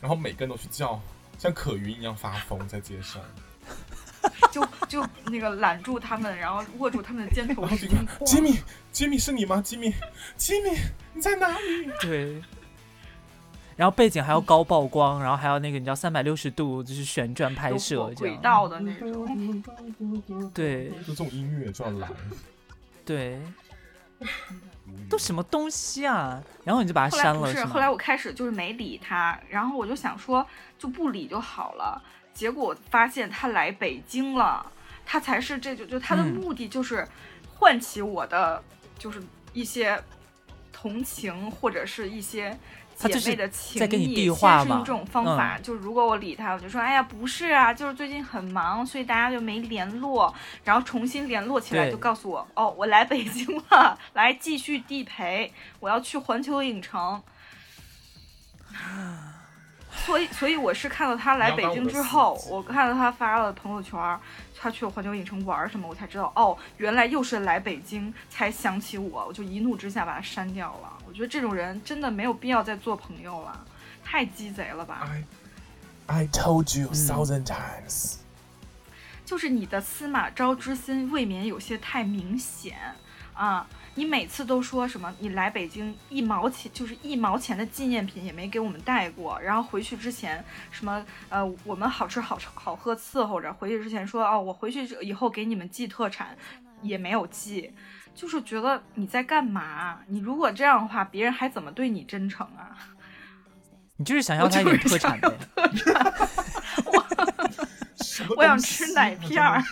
[0.00, 1.00] 然后每个人都去叫，
[1.38, 3.20] 像可云一样发疯在街上。
[4.50, 7.66] 就就那个揽住他们，然后握住他们的肩头
[8.24, 8.58] 吉米，
[8.90, 9.60] 吉米是你吗？
[9.60, 9.92] 吉米，
[10.36, 10.70] 吉米
[11.12, 11.90] 你在哪里？
[12.00, 12.42] 对。
[13.76, 18.36] 然后背景还要高曝光，然后还要那个你知道三百六十度就是旋转拍摄轨。
[18.36, 19.60] 道的那种，
[20.54, 22.08] 对就这种音乐就要来，
[23.04, 23.42] 对，
[25.08, 26.42] 都什么东西啊？
[26.64, 27.64] 然后你就把它删了不是？
[27.64, 30.46] 后来我开始就是没理他，然后我就想说
[30.78, 32.02] 就不理就好了。
[32.32, 34.64] 结果发现他来北京了，
[35.06, 37.06] 他才是这就就他的嗯目的就是
[37.54, 38.62] 唤起我的
[38.98, 39.22] 就是
[39.52, 40.02] 一些
[40.72, 42.58] 同情或者是一些
[42.98, 45.58] 他就是姐妹的情在给你谊，递话嘛先是用这种方法。
[45.62, 50.32] 就如果我理他，我就说哎呀不是啊，就是最近很忙，所以大家就没联络，
[50.64, 57.22] 然后重新联络起来就告诉我哦，我来北京了，来继续地陪，我要去环球影城。
[60.04, 64.20] 所以，所以我是看到他来北京之后，我看到他发了朋友圈儿，
[64.58, 70.93] 他去环球影城玩儿什么，我才知道哦，原来又是来北京才想起我，我就一怒之下把他删掉了。
[71.14, 73.64] 我觉得这种人真的没有必要再做朋友了，
[74.02, 75.24] 太鸡贼了吧！I
[76.06, 78.16] I told you 嗯 thousand times。
[79.24, 82.76] 就是你的司马昭之心未免有些太明显
[83.32, 83.64] 啊！
[83.94, 96.36] 你每次都说什么你来北京一毛钱就是一毛钱的纪念品也没给我们带过，然后回去之前什么呃我们好吃好好喝伺候着，回去之前说哦我回去以后给你们寄特产
[96.82, 97.72] 也没有寄，
[98.14, 99.98] 就是觉得你在干嘛？
[100.06, 102.76] 你如果这样的话，别人还怎么对你真诚啊？
[103.96, 105.30] 你就是想要我他一点特产呗。
[108.36, 109.62] 我想吃奶片儿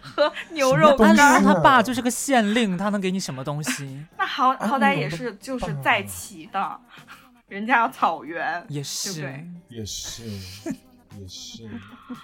[0.00, 4.04] 喝 牛肉干儿安陵容他爸就是个县令，他能给你什么东西？
[4.18, 6.80] 那好好歹也是就是在骑的，
[7.48, 10.22] 人家有草原，也对是不对，也是，
[11.18, 11.68] 也是。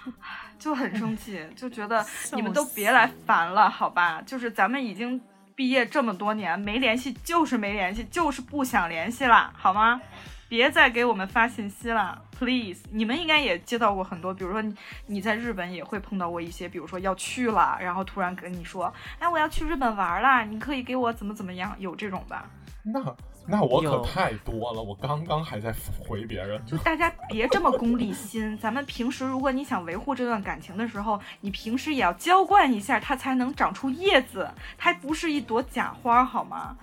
[0.59, 4.21] 就很生气，就觉得你们都别来烦了，好吧？
[4.25, 5.19] 就是咱们已经
[5.55, 10.01] 毕业这么多年没联系，就是没联系，就是不想联系了，好吗？
[10.47, 12.83] 别再给我们发信息了，please。
[12.91, 14.75] 你们应该也接到过很多，比如说你
[15.07, 22.49] 你在日本也会碰到过一些，比如说要去了，然后突然跟你说，哎，我要去日本玩啦，你可以给我怎么怎么样，有这种吧？
[22.83, 23.01] 那
[23.47, 28.55] 那我可太多了，我刚刚还在回别人，就大家别这么功利心。
[28.59, 36.77] 咱们平时如果你想维护这段感情的时候，你平时也要浇灌一下，它才能长出叶子，它不是一朵假花，好吗？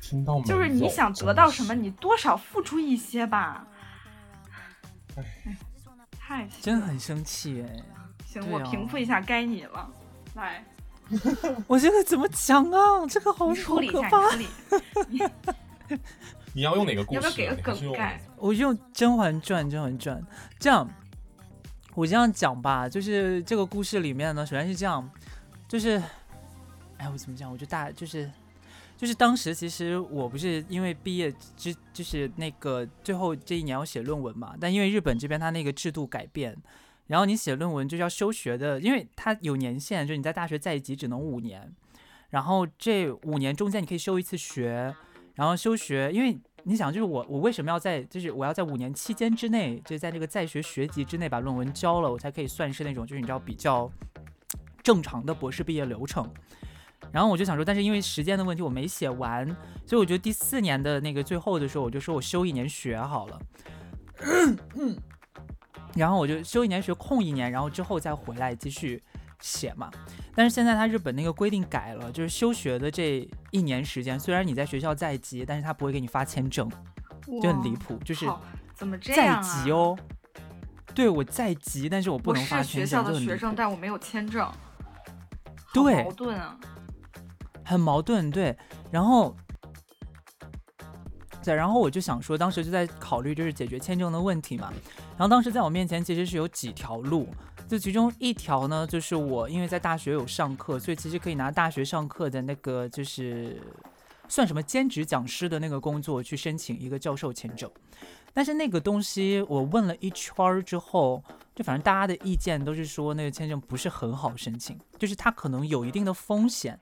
[0.00, 0.44] 听到没？
[0.44, 3.66] 就是你想得到什么，你多少付出一些吧。
[5.16, 5.56] 唉哎，
[6.18, 7.82] 太真很生气哎！
[8.26, 9.88] 行，我平复一下，该你了。
[10.34, 10.64] 来，
[11.66, 13.06] 我这个怎么讲啊？
[13.08, 14.46] 这个好处理一下，好可怕你。
[14.46, 15.98] 处理。
[16.52, 17.22] 你要用哪个故事啊？
[17.22, 18.20] 要不要给个梗概？
[18.36, 20.20] 我用《甄嬛传》，《甄嬛传》
[20.58, 20.88] 这样，
[21.94, 25.10] 我这样讲吧，就是这个故事里面呢，首先是这样，
[25.68, 26.02] 就是，
[26.98, 27.50] 哎，我怎么讲？
[27.50, 28.30] 我就大就是。
[28.96, 36.56] 就是当时其实我不是因为毕业之就是那个最后这一年要写论文嘛，但因为日本这边它那个制度改变，
[37.06, 41.70] 然后你写论文就是要休学的，因为它有年限，就是你在大学在籍只能五年，
[42.30, 44.94] 然后这五年中间你可以休一次学，
[45.34, 53.90] 然后休学，因为你想，就是我我为什么要在就是我要在五年期间之内，就在这个在学学籍之内把论文交了，我才可以算是那种就是你知道比较
[54.82, 56.26] 正常的博士毕业流程。
[57.12, 59.46] 然后我就想说，但是因为时间的问题，我没写完，
[59.86, 63.40] 所以我觉得第四年的那个最后的时候，我就说我休一年学好了。
[65.96, 69.02] 然后我就休一年学，空一年，然后之后再回来继续
[69.40, 69.90] 写嘛。
[70.34, 76.68] 但是现在他日本那个规定改了，就是休学的这一年时间，虽然你在学校在籍，但是他不会给你发签证，
[77.42, 78.26] 就很离谱，就是
[78.74, 79.40] 怎么这在样啊？
[79.42, 79.96] 籍哦。
[80.94, 84.42] 对，我在籍，但是我不能发签证，校的学生，但我没有签证。
[84.44, 84.54] 好
[85.72, 86.56] 对矛盾啊！
[87.64, 88.56] 很矛盾，对。
[88.92, 89.36] 然后，
[91.52, 94.72] 然后我就想说，当时就在考虑就是解决签证的问题嘛。
[95.16, 97.28] 然后当时在我面前其实是有几条路，
[97.68, 103.60] 就其中一条呢，就是我因为在大学有上课，所以其实可以拿大学上课的那个就是
[104.28, 107.68] 算什么兼职讲师的那个工作去申请一个教授签证。
[108.36, 111.22] 但是那个东西我问了一圈儿之后，
[111.54, 116.76] 就反正大家的意见都是说那个签证不是很好申请，就是它可能有一定的风险。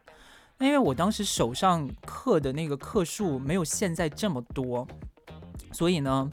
[0.63, 4.87] 那因为我当时手上刻的那个课数没有现在这么多，
[5.73, 6.31] 所以呢，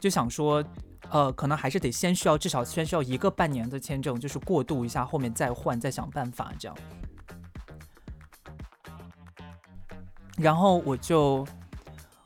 [0.00, 0.64] 就想说，
[1.10, 6.74] 呃，可能还是得先需要至少先需要一个半年的签证，就是过渡一下，后面再换，再想办法这样。
[10.38, 11.46] 然后我就，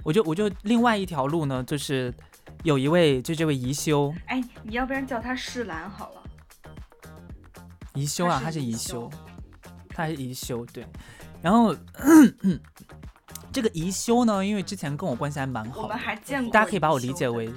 [0.04, 2.14] 我就我就另外一条路呢，就是
[2.62, 6.22] 有一位就这位宜修，哎，你要不然叫他世兰好了。
[7.94, 9.10] 宜修啊，他是宜修，
[9.88, 10.86] 他是宜修，对。
[11.42, 11.74] 然后
[13.52, 17.50] 这个宜修呢，因为之前跟我关系还蛮好，我们还见过，大家可以把我理解为，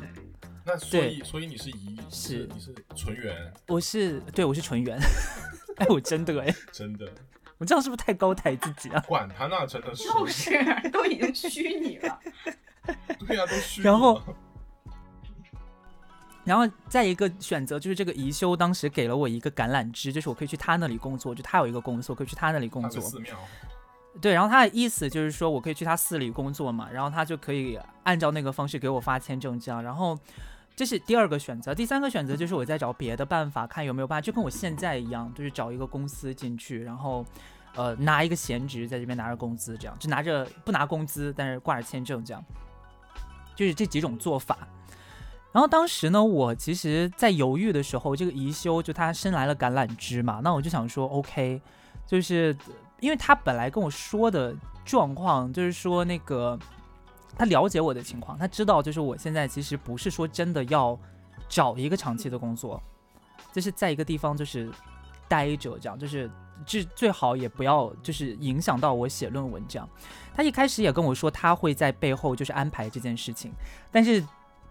[0.65, 2.49] 那所以所以你是宜是。
[2.53, 4.97] 你是纯元，我是对我是纯元，
[5.77, 7.05] 哎，我真的哎，真的，
[7.57, 9.03] 我这样是不是太高抬自己啊？
[9.07, 12.19] 管他呢，真的是，就是都已经虚拟了，
[13.27, 14.21] 对呀，都虚然后。
[16.45, 23.01] 然后再一个选择就是这个宜修当时给了我一个橄榄枝，就是我可以去他那里工作，就他有一个公司，我可以去他那里工作。
[24.21, 29.83] 对，然后他的意思就是说我可以去他寺里工作嘛，然后他就可以按照那个方式给我发签证这样。
[29.83, 30.17] 然后
[30.75, 37.25] 这是第二个选择，第三个选择就是我在找别的办法，看有没有办法，就跟我现在一样，就是找一个公司进去，然后
[37.75, 42.43] 呃拿一个闲职在这边拿着工资，这样就拿着不拿工资，但是挂着签证这样，
[43.55, 44.57] 就是这几种做法。
[45.51, 51.61] 然后当时呢，我其实，在犹豫的时候，这个宜修就他伸来了橄榄枝嘛，那我就想说，OK，
[52.07, 52.55] 就是
[53.03, 56.57] 因为他本来跟我说的状况，就是说那个
[57.37, 60.97] 他了解我的情况，他知道就是我现在其实不是说真的要
[61.49, 62.81] 找一个长期的工作，
[63.51, 64.71] 就是在一个地方就是
[65.27, 66.31] 待着这样，就是
[66.65, 69.87] 最最好也不要就是影响到我写论文这样。
[70.33, 73.51] 他一开始也跟我说他会在背后就是安排这件事情，
[73.91, 74.23] 但是。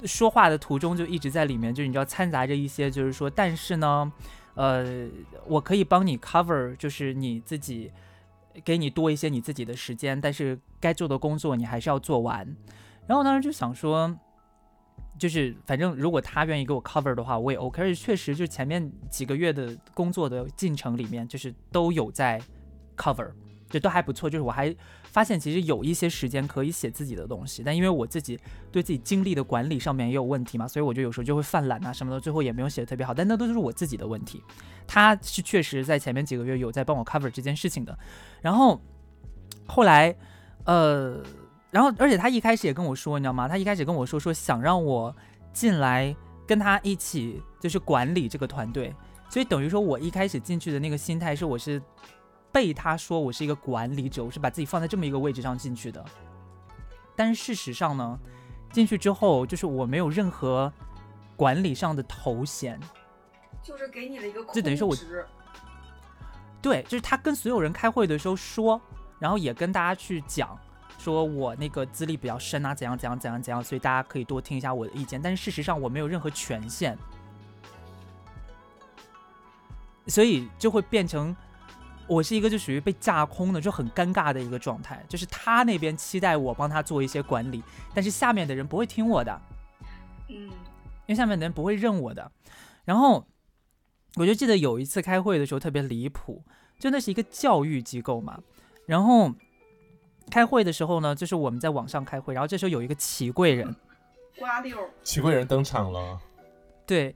[0.05, 4.13] 说话的途中就一直在里面，就是你知道掺杂着一些，就是说，但是呢，
[4.55, 5.07] 呃，
[5.47, 7.89] 我可以帮你 cover，就是你自己
[8.65, 12.47] 给你多一些你自己的时间，但是该做的工作你还是要做完。
[13.07, 14.15] 然后我当时就想说，
[15.19, 17.83] 就是反正如果他愿意给我 cover 的话，我也 OK。
[17.83, 22.41] 而且确实，就前面几个月的工作的进程里面，就是都有在
[22.97, 23.31] cover。
[23.69, 24.69] 就都还不错，就是我还
[25.13, 28.41] 发现其实有一些时间可以写自己的东西，但因为我自己
[28.73, 34.43] 对自己精力的管理上面也有问题嘛，所以我就有时候就会犯懒啊什么的，最后也没有写的特别好，但那都是我自己的问题。
[34.87, 37.97] 他是确实在前面几个月有在帮我 cover 这件事情的，
[38.41, 38.81] 然后
[39.67, 40.17] 后来
[40.65, 41.23] 呃，
[41.71, 43.47] 然后而且他一开始也跟我说，你知道吗？
[43.47, 45.15] 他一开始跟我说说想让我
[45.53, 48.95] 进来跟他一起就是管理这个团队，
[49.29, 51.81] 所以等于说我一开始进去的那个心态是我是。
[52.53, 56.05] 被他说我是一个管理者，我是把自己放在这么一个位置上进去的。
[57.17, 58.19] 但是事实上呢，
[58.71, 60.71] 进去之后就是我没有任何
[61.35, 62.79] 管理上的头衔，
[63.63, 64.95] 就是给你的一个就等于说我
[66.61, 68.81] 对，就是他跟所有人开会的时候说，
[69.19, 70.59] 然后也跟大家去讲，
[70.99, 75.21] 说我那个资历比较深啊，怎样怎样怎样怎样，所以大家可以多听一下我的意见。
[75.21, 76.97] 但是事实上我没有任何权限，
[80.07, 81.35] 所以就会变成。
[82.13, 85.03] 我是一个就属于被架空的，就很尴尬的一个状态。
[85.09, 87.63] 就是他那边期待我帮他做一些管理，
[87.95, 89.41] 但是下面的人不会听我的，
[90.29, 92.31] 嗯，因为下面的人不会认我的。
[92.85, 93.27] 然后
[94.17, 96.45] 我就记得有一次开会的时候特别离谱，
[96.79, 98.39] 就那是一个教育机构嘛。
[98.87, 99.33] 然后
[100.31, 103.75] 开会的时候呢，就是我们在网上开会，然后这时候有一个齐贵人，
[104.39, 106.21] 瓜六，齐贵人登场了，
[106.85, 107.15] 对，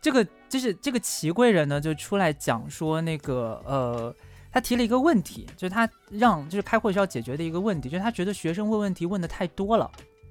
[0.00, 4.14] 这个就是这个齐贵人呢就出来讲说那个呃。
[4.50, 9.90] 他提了一个问题，就是他让就是开会是要解决的一个问题，就是他觉得学生问问题问的太多了。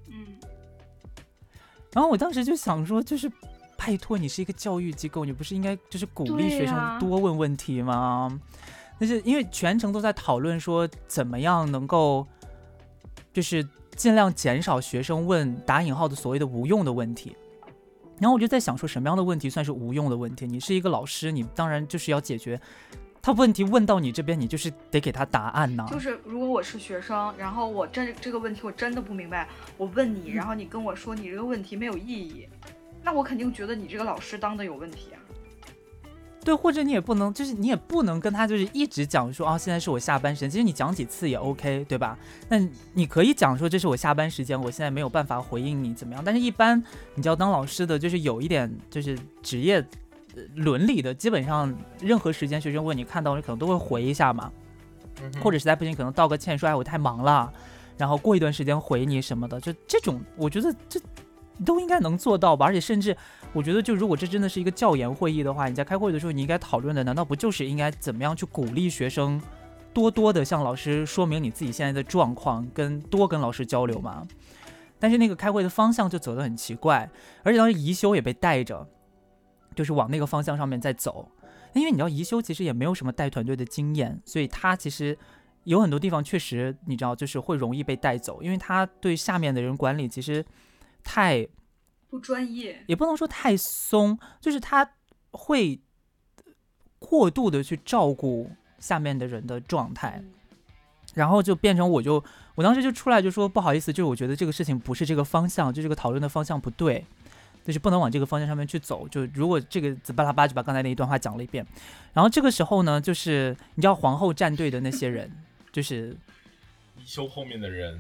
[0.10, 0.26] 嗯。
[1.94, 3.32] 然后我当时就想说，就是
[3.78, 8.40] 拜托你是一个教育机构，你不是应该就是鼓励学生多问问题吗？
[9.00, 12.26] 但是因为全程都在讨论说怎么样能够
[13.32, 13.64] 就是
[13.96, 17.36] 尽量减少学生问打引号的所谓的无用的问题。
[18.20, 20.48] 然后我就在想说，什么样的问题算是无用的问题？
[20.48, 22.60] 你是一个老师，你当然就是要解决。
[23.28, 25.86] 他问题问到你这边，你就是得给他答案呢。
[25.92, 32.48] 就是如果我是学生，然后我真这个问题我真的不明白，我问你，然后你跟我说你这个问题没有意义，
[33.04, 35.20] 那我肯定觉得你这个老师当的有问题啊。
[36.42, 40.50] 对，或者你也不能，就是你也不能跟他就是一直讲说啊，现在是我下班时间。
[40.50, 42.18] 其实你讲几次也 OK，对吧？
[42.48, 42.58] 那
[42.94, 46.24] 你可以讲说这是我下班时间，我现在没有办法回应你怎么样。
[46.26, 46.82] 但是一般
[47.16, 49.86] 你要当老师的就是有一点就是职业。
[50.56, 54.52] 伦理的，基本上任何时间学生问你看到你可能都会回一下嘛，
[55.42, 57.52] 或者实在不行可能道个歉说哎我太忙了，
[57.98, 61.00] 然后过一段时间回你什么的，就这种我觉得这
[61.66, 62.66] 都应该能做到吧。
[62.66, 63.16] 而且甚至
[63.52, 69.42] 我觉得就如果这真的是一个教研会议的话，你在开会的时候你应该讨论的难道不就是应该怎么样去鼓励学生
[69.94, 74.28] 多多的向老师说明你自己现在的状况，跟多跟老师交流吗？
[75.00, 77.10] 但是那个开会的方向就走得很奇怪，
[77.44, 78.88] 而且当时宜修也被带着。
[79.78, 81.32] 就是往那个方向上面在走，
[81.74, 85.16] 因为你知道宜修其实也没有什么带团队的经验，所以他其实
[85.66, 90.44] 有很多地方确实你知道就是会容易被带走，因为他对下面的人管理其实
[91.04, 91.48] 太
[92.10, 94.90] 不专业，也不能说太松，就是他
[95.30, 95.80] 会
[96.98, 98.50] 过度的去照顾
[98.80, 100.24] 下面的人的状态，
[101.14, 102.24] 然后就变成我就
[102.56, 107.06] 我当时就出来就说不好意思，就是我觉得这个事情不是这个方向，就这个讨论的方向不对，
[107.68, 109.06] 就是不能往这个方向上面去走。
[109.10, 111.68] 就如果这个子巴拉巴就把刚才那一段话讲了一遍，
[112.14, 115.30] 然后这个时候呢，就是你知道皇后战队的那些人，
[115.74, 116.16] 就是
[116.98, 118.00] 一休后面的人，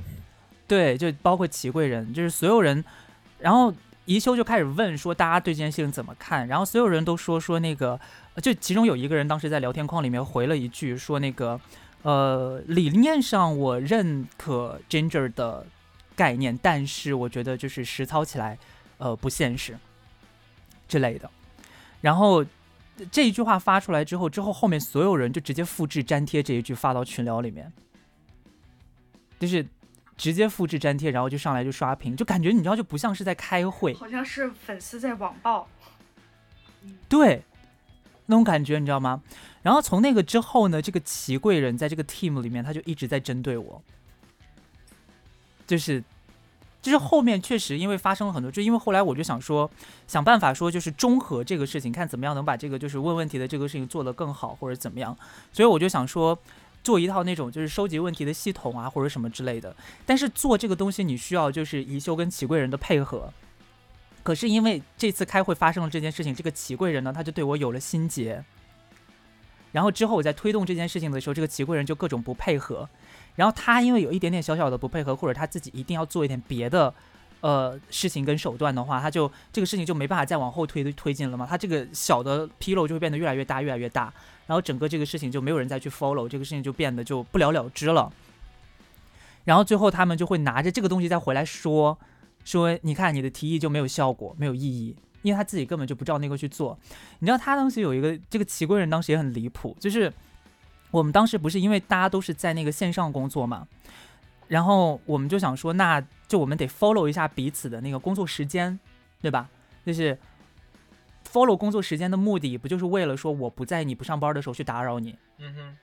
[0.65, 2.81] 对，就包括齐贵人，就是所有人，
[3.39, 3.73] 然后
[4.05, 7.99] 宜修就开始问说大家对这件事情怎么看，然后所有人都说说那个，
[8.41, 11.59] 就其中有一个人当时在聊天框里面回了一句说那个，
[12.03, 15.65] 呃，理念上我认可 Ginger 的
[16.15, 18.57] 概念，但是我觉得就是实操起来，
[18.97, 19.77] 呃，不现实
[20.87, 21.29] 之类的。
[22.01, 22.45] 然后
[23.11, 27.71] 这一句话发出来之后，之后后面所有人就直接复制粘贴这一句发到群聊里面，
[29.39, 29.65] 就是。
[30.17, 35.67] 直接复制粘贴，然后就上来就刷屏，就感觉你知道就不像是在开会，好像是粉丝在网暴。
[37.07, 37.43] 对，
[38.25, 39.21] 那种感觉你知道吗？
[39.61, 43.79] 然后从那个之后呢，这个齐贵人在这个 team 里面，他就一直在针对我，
[45.67, 46.03] 就是
[46.87, 49.69] 就是后面确实因为发生了很多，就因为后来我就想说
[50.07, 55.15] 想办法说就是中和这个事情，看怎么样能把这个就是问问题的这个事情做得更好或者怎么样，
[55.51, 56.37] 所以我就想说。
[56.83, 59.75] 做一套那种就是收集问题的系统啊，或者什么之类的。
[60.05, 63.33] 但是做这个东西，你需要就是宜修跟齐贵人的配合。
[64.23, 68.41] 可是因为这次开会发生了这件事情，这个齐贵人呢，他就对我有了心结。
[69.73, 72.87] 然后之后我在推动这件事情的时候，这个齐贵人就各种不配合。
[73.37, 76.93] 然后他因为有一点点小小的不配合，或者他自己一定要做一点别的。
[77.39, 81.45] 呃，事情跟手段的话，他就这个事情就没办法再往后推推进了嘛。
[81.47, 84.11] 他这个小的纰漏就会变得越来越大，越来越大，
[84.47, 88.11] 然后整个这个事情就没有人再去 follow，这个事情就变得就不了了之了。
[89.45, 91.95] 然后最后他们就会拿着这个东西再回来说，
[92.43, 96.75] 说你看你的提议就没有效果，没有意义，因为他自己根本就不照那个去做。
[97.19, 100.11] 你知道他当时有一个这个齐贵人当时也很离谱，就是
[100.91, 103.67] 我们当时不是因为大家都是在那个线上工作嘛。
[104.47, 108.79] 然后我们就想说，那就我们得 follow 一下彼此的那个工作时间，
[109.21, 109.49] 对吧？
[109.85, 110.17] 就是
[111.29, 115.77] follow 工作时间的目的，不就是为了说我不在你不上班的时候去打扰你，嗯哼，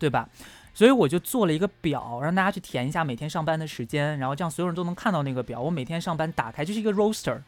[0.00, 0.28] 对吧？
[0.74, 5.60] 所以我就做了一个表，让大家去填一下每天上班的时间，然后这样所有人都能看到那个表。
[5.60, 7.40] 我每天上班打开就是一个 roster，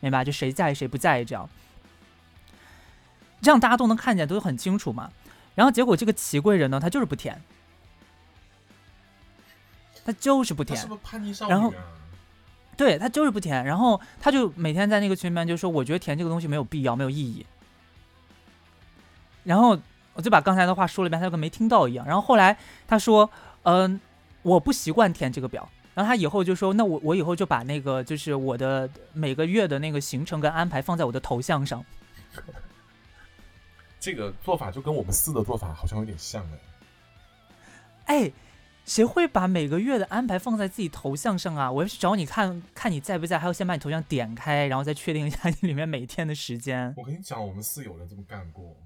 [0.00, 0.22] 明白？
[0.22, 1.48] 就谁在谁不在这样，
[3.40, 5.10] 这样大家都能看见，都很清楚嘛。
[5.60, 7.38] 然后结果这个齐贵人呢，他就是不填。
[10.02, 10.82] 他就是不填，
[11.50, 11.70] 然后，
[12.78, 17.44] 对他就是不填，然后他就每天在那个群里面就说：“我觉得填这个东西没有必要，没有意义。”
[19.44, 19.78] 然后
[20.14, 22.06] 我就把刚才的话说了一遍，他就跟没听到一样。
[22.06, 22.56] 然后后来
[22.88, 23.28] 他说
[23.64, 24.00] ：“嗯，
[24.40, 31.84] 我不习惯填这个表。”然后他以后就说：“那我我以后就把那个就是我的每个月的那个行程跟安排放在我的头像上。”
[34.00, 36.44] 这个做法就跟我们四的做法好像有点像
[38.06, 38.16] 哎。
[38.16, 38.32] 哎。
[38.86, 41.70] 谁会把每个月的安排放在自己头像上啊？
[41.70, 46.92] 我要去找你看看你在不在，还要先把你头像点开，然后再确定一下你里面每天的时间。
[46.96, 48.76] 我跟你讲，我们四有人这么干过，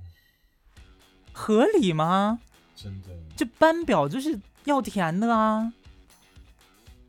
[1.32, 2.40] 合理吗？
[2.76, 5.72] 真的，这班表就是要填的啊，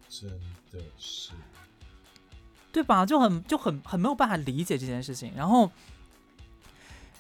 [0.08, 0.30] 真
[0.72, 1.32] 的是，
[2.72, 3.06] 对吧？
[3.06, 5.34] 就很就很很没有办法理解这件事情。
[5.36, 5.70] 然后，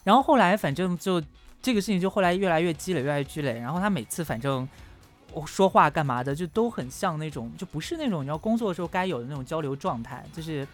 [0.05, 1.21] 然后后来反正就
[1.61, 3.59] 这个事情就后来越来越积累，越来越积累。
[3.59, 4.65] 然后他每次反正。
[5.45, 10.65] 说话干嘛的，就都很像那种，就不是那种你要工作的时候该有的那种交流状态，就是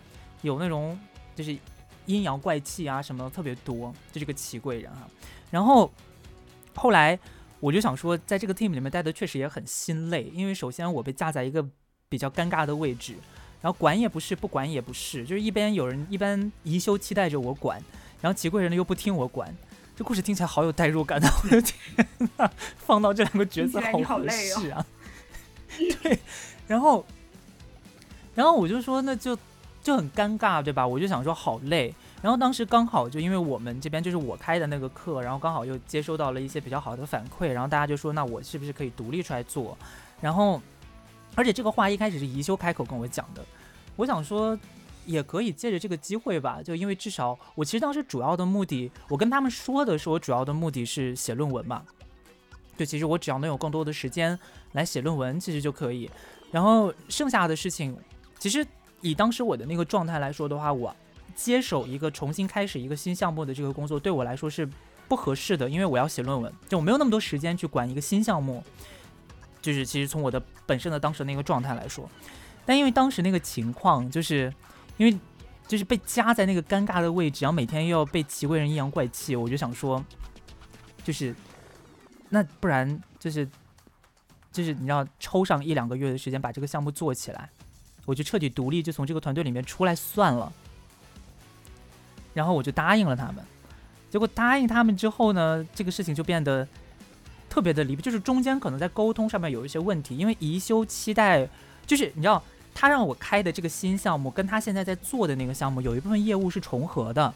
[0.43, 0.95] 有那种
[1.35, 1.57] 就是
[2.05, 5.09] 阴阳怪气啊什么的特别多，就这个奇贵人哈。
[5.49, 5.91] 然后
[6.75, 7.17] 后来
[7.59, 11.67] 我就想说，在这个 team 里面待的确实也很心累，因为首先我被架在一个
[12.07, 13.15] 比较尴尬的位置，
[13.61, 17.81] 然后管也不是，不管也不是，就是一边有人一般宜修期待着我管，
[18.21, 19.53] 然后奇贵人呢又不听我管。
[19.93, 21.29] 这故事听起来好有代入感啊！
[21.43, 22.07] 我的天
[22.37, 24.83] 呐，放到这两个角色好合适啊！
[26.01, 26.17] 对，
[26.65, 27.05] 然后，
[28.33, 29.37] 然后我就说，那就
[29.83, 30.87] 就很尴尬，对吧？
[30.87, 31.93] 我就想说好累。
[32.21, 39.77] 然后当时刚好就因为我们这边就是我开的那个课，然后刚好又接收到了一些比较好的反馈，然后大家就说，那我是不是可以独立出来做？
[40.21, 40.59] 然后，
[41.35, 43.43] 而且这个话一开始是宜修开口跟我讲的，
[43.97, 44.57] 我想说。
[45.05, 51.83] 也可以借着这个机会吧，就因为至少我其实当时主要的目的，我跟他们说的是我主要的目的是写论文嘛。
[52.77, 54.37] 就其实我只要能有更多的时间
[54.71, 56.09] 来写论文，其实就可以。
[56.51, 57.95] 然后剩下的事情，
[58.39, 58.65] 其实
[59.01, 60.95] 以当时我的那个状态来说的话，我
[61.35, 64.67] 接手一个重新开始一个新项目的这个工作，对我来说是
[65.07, 68.63] 不合适的，因为我要写论文，就我没有那么多时间去管一个新项目。
[69.61, 72.09] 就是其实从我的本身的当时那个状态来说，
[72.65, 74.51] 但因为当时那个情况就是。
[75.01, 75.19] 因为
[75.67, 80.03] 就是被夹在那个尴尬的位置，然后每天又要被奇贵人阴阳怪气，我就想说，
[81.03, 81.35] 就是
[82.29, 83.49] 那不然就是
[84.51, 87.49] 就是你要抽上一两个月的时间把这个项目做起来，
[88.05, 90.53] 我就彻底独立，就从这个团队里面出来算了。
[92.35, 93.43] 然后我就答应了他们，
[94.11, 96.67] 结果答应他们之后呢，这个事情就变得
[97.49, 101.49] 特别的离谱，就是中间可能在沟通上面有一些问题，因为宜修期待，
[101.87, 102.43] 就是你知道
[102.73, 107.33] 他让我开的这个新项目跟他现在在做的那个项目有一部分业务是重合的，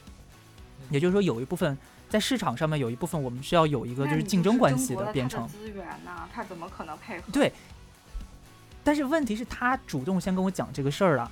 [0.89, 1.77] 也就是说有一部分
[2.09, 7.23] 在市场上面有一部分我们是要有一个就是竞争关系的变成资源呢，他怎么可能配合？
[7.31, 7.51] 对，
[8.83, 11.31] 但是问题是，他主动先跟我讲这个事儿了，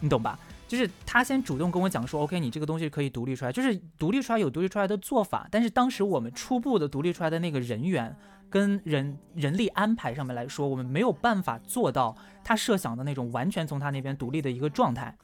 [0.00, 0.38] 你懂吧？
[0.68, 5.46] 就是他先主动跟我讲说，OK，你这个东西可以独立出来，就是独立出来有独立出来的做法。
[5.50, 8.16] 但是当时我们初步的独立出来的那个人员
[8.50, 15.16] 跟人人力安排上面来说，我们没有办法做到他设想的那种完全从他那边独立的一个状态。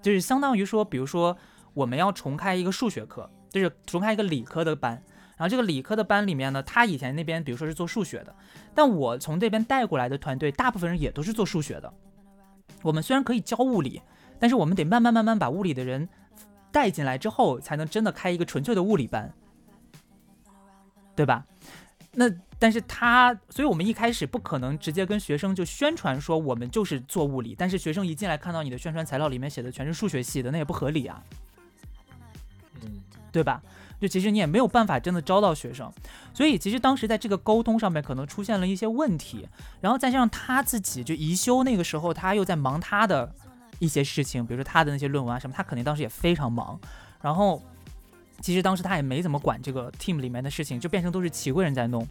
[0.00, 1.36] 就是相当于说，比如说
[1.72, 4.92] 我们要重开一个数学课，就是重开一个理科的班，
[5.36, 8.36] 然后这个理科的班里面呢，他以前那边比如说是做数学的，
[8.74, 11.92] 但我从这边带过来的团队，大部分人也都是做数学的。
[12.82, 14.00] 我们虽然可以教物理，
[14.38, 16.08] 但是我们得慢慢慢慢把物理的人
[16.70, 19.32] 带进来之后，才能真的开一个纯粹的物理班，
[21.14, 21.44] 对吧？
[22.12, 31.22] 那但是他，所以我们一开始不可能直接跟学生就宣传说我们就是做物理，但是学生一进来看到你的宣传材料里面写的全是数学系的，那也不合理啊，
[32.82, 33.02] 嗯，
[33.32, 33.60] 对吧？
[34.04, 35.90] 就其实你也没有办法真的招到学生，
[36.34, 39.48] 所以其实当时在这个沟通上面可能出现了一些问题，
[39.80, 43.32] 然后再加上他自己就宜修那个时候他又在忙他的
[43.78, 46.78] 一些事情，比如说他的那些论文啊什么，他肯定当时也非常忙，
[47.22, 47.62] 然后
[48.42, 52.06] 其实当时他也没怎么管这个 team 里面的事情，就变成都是齐贵人在弄，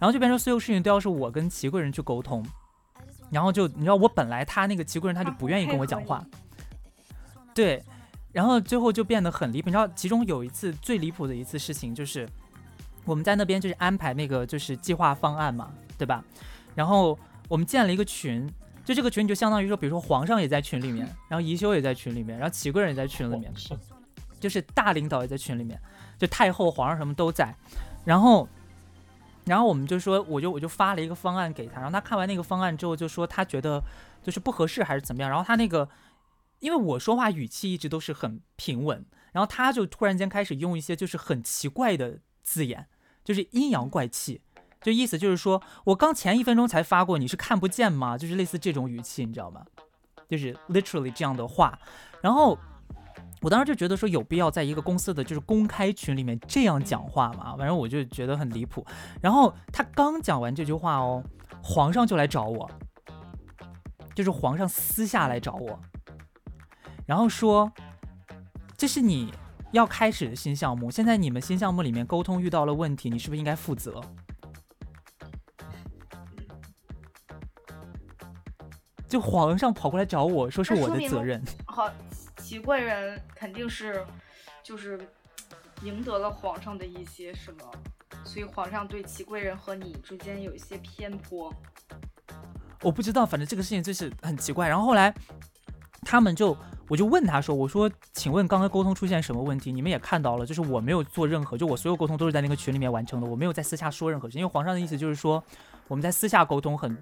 [0.00, 2.44] 然后就变成所有事情都要是我跟齐贵人去沟通，
[3.30, 6.26] 然后就你知道我本来他那个齐贵人他就不愿意跟我讲话，
[7.54, 7.80] 对。
[8.30, 12.28] 然后最后就变得很离谱，你知道，其中有一次最离谱的一次事情，就是
[13.06, 16.22] 我们在那边就是安排那个就是计划方案嘛，对吧？
[16.74, 17.18] 然后
[17.48, 18.46] 我们建了一个群，
[18.84, 23.50] 就这个群就相当于说，比如说皇上也在群里面，然后宜修也在群里面，然后齐贵人也在群里面，
[24.38, 25.80] 就是大领导也在群里面，
[26.18, 27.52] 就太后、皇上什么都在。
[28.04, 28.46] 然后，
[29.46, 33.82] 然后我们就说，我就我就发了一个方案给他，然后他看完那个方案之后就说他觉得
[34.22, 35.88] 就是不合适还是怎么样，然后他那个。
[36.60, 42.86] 因为我说话语气一直都是很平稳，然后他就突然间开始用一些就是很奇怪的字眼，
[43.24, 44.40] 就是阴阳怪气，
[44.80, 48.18] 就意思就是说我刚前一分钟才发过，你是看不见吗？
[48.18, 49.64] 就是类似这种语气，你知道吗？
[50.28, 51.78] 就是 literally 这样的话。
[52.20, 52.58] 然后
[53.40, 58.84] 我当时就觉得说有必要在一个公司的就是公开群里面这样讲话嘛，反正我就觉得很离谱。
[59.22, 61.22] 然后他刚讲完这句话哦，
[61.62, 62.68] 皇上就来找我，
[64.14, 65.80] 就是皇上私下来找我。
[67.08, 67.72] 然后说，
[68.76, 69.32] 这是你
[69.72, 70.90] 要开始的新项目。
[70.90, 73.98] 现在你们新项目里面沟通遇到了问题，你是不是应该负责？
[79.08, 81.42] 就皇上跑过来找我说是我的责任。
[81.64, 81.90] 好，
[82.36, 84.04] 齐贵人肯定是
[84.62, 85.00] 就是
[85.80, 87.64] 赢得了皇上的一些什么，
[88.22, 91.50] 所以皇上对齐贵人和你之间有一些偏颇。
[92.82, 94.68] 我不知道，反正这个事情就是很奇怪。
[94.68, 95.14] 然后后来
[96.02, 96.54] 他们就。
[96.88, 99.70] 我就问他说：“我说，请问刚刚沟通出现什么问题？
[99.70, 104.38] 你们也看到了，就是我没有做任何，就我所有沟通都是在那个群里面完成的，我没有在私下说任何事。
[104.38, 105.42] 因为皇上的意思就是说，
[105.86, 106.96] 我们在私下沟通很，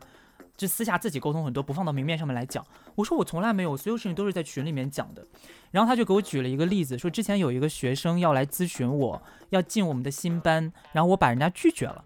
[0.57, 2.66] 就私下自己沟通很多，不放到明面上面来讲。
[2.97, 5.24] 我说我从来没有，所有事情都是在群里面讲的。
[5.70, 12.05] 然后他就给我举了一个例子，说之前有一个学生要来咨询我，要进我们的新班，然后我把人家拒绝了。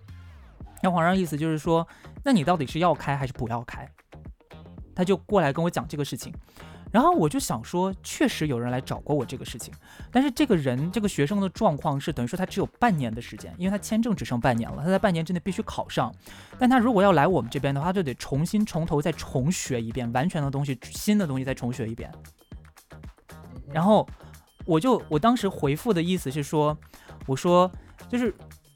[0.82, 1.88] 那皇上意思就是说，
[2.24, 3.90] 那你到底是要开还是不要开？
[4.94, 6.30] 他就过来跟我讲这个事情。”
[6.92, 9.72] 然后我就想说，确实有人来找过我这个事情，
[10.10, 16.12] 但是这个人这个学生的状况是等于说他只有半年的时间，因为他签证只剩半年了，他在半年之内必须考上。
[16.58, 22.10] 但他如果要来我们这边的话，就得重新从头再重学一遍，完全的东西，新的东西再重学一遍。
[23.72, 24.04] 然后
[24.64, 26.76] 我就我当时回复的意思是说，
[27.26, 27.70] 我说
[28.08, 28.34] 就是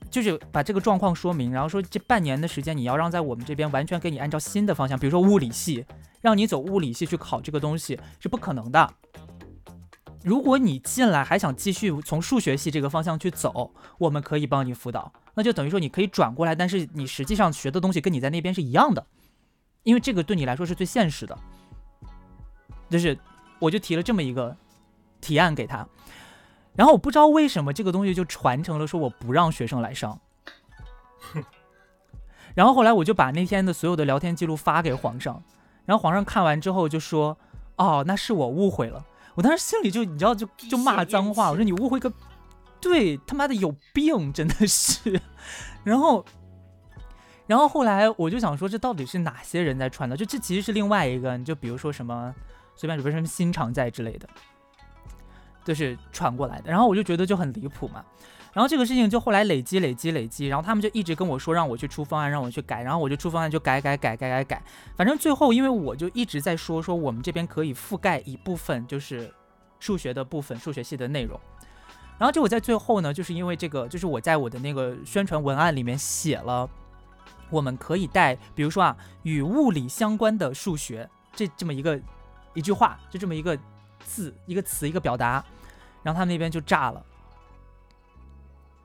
[0.09, 5.85] 就是把这个状况说明，然后说这半年的时间你要让在我们这边完全给你按照新的方向，比如说物理系。
[6.25, 8.95] 让你走物理系去考这个东西是不可能的。
[10.23, 19.07] 如果你进来还想继续从数学系这个方向去走，我们可以帮你辅导，那就等于说你可以转过来，但是你实际上学的东西跟你在那边是一样的，
[19.83, 21.39] 因为这个对你来说是最现实的。
[22.89, 23.19] 就是
[23.59, 24.57] 我就提了这么一个
[25.21, 25.87] 提案给他，
[26.75, 30.19] 然后我不知道为什么这个东西就传承了说我不让学生来上。
[32.55, 35.43] 然后后来我就把那天的所有的聊天记录发给皇上。
[35.85, 37.37] 然后皇上看完之后就说
[37.77, 39.05] ：“哦，那是我误会了。”
[39.35, 42.13] 我当时心里就你知道就就骂脏话，我说你误会个，
[42.81, 45.21] 对他妈的有病，真的是。
[45.83, 46.25] 然后，
[47.47, 50.17] 然后后来我就想说，这到底是哪些人在传的？
[50.17, 52.33] 就这其实是另外一个，你就比如说什么
[52.77, 54.29] 随便比如什么新常在之类的，
[55.65, 56.71] 就是传过来的。
[56.71, 58.05] 然后我就觉得就很离谱嘛。
[58.55, 64.63] 然后这个事情就后来累积累积累积，然后他们就一直跟我说让我去出方案，让我去改，然后我就出方案就改改改改改改，
[64.97, 69.31] 反正最后因为我就一直在说说我们这边可以覆盖一部分就是
[69.81, 71.39] 数学的部分，数学系的内容。
[72.17, 76.71] 然后就我在最后呢，就是因为这个，就是我在我的那个宣传文案里面写了，
[77.51, 82.01] 我们可以带，比如说啊，与物理相关的数学这这么一个
[82.55, 83.59] 一句话，就这么一个
[84.05, 85.45] 字、一个词、一个表达，
[86.05, 87.05] 然后他们那边就炸了。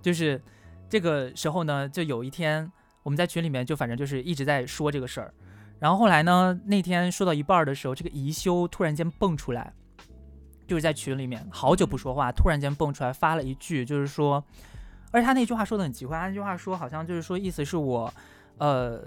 [0.02, 0.42] 就是
[0.90, 2.72] 这个时候呢，就有一天
[3.04, 5.34] 我们在群里面就反正就是一直在说这个事儿，
[5.80, 9.74] 然后后来呢，那天说到一半的时候，这个宜修突然间蹦出来，
[10.68, 14.44] 就是在群里面好久不说话，突然间蹦出来发了一句，就是说，
[15.12, 18.14] 而且他那句话说的很奇怪，他那句话说好像就是说意思是我，
[18.58, 19.04] 呃，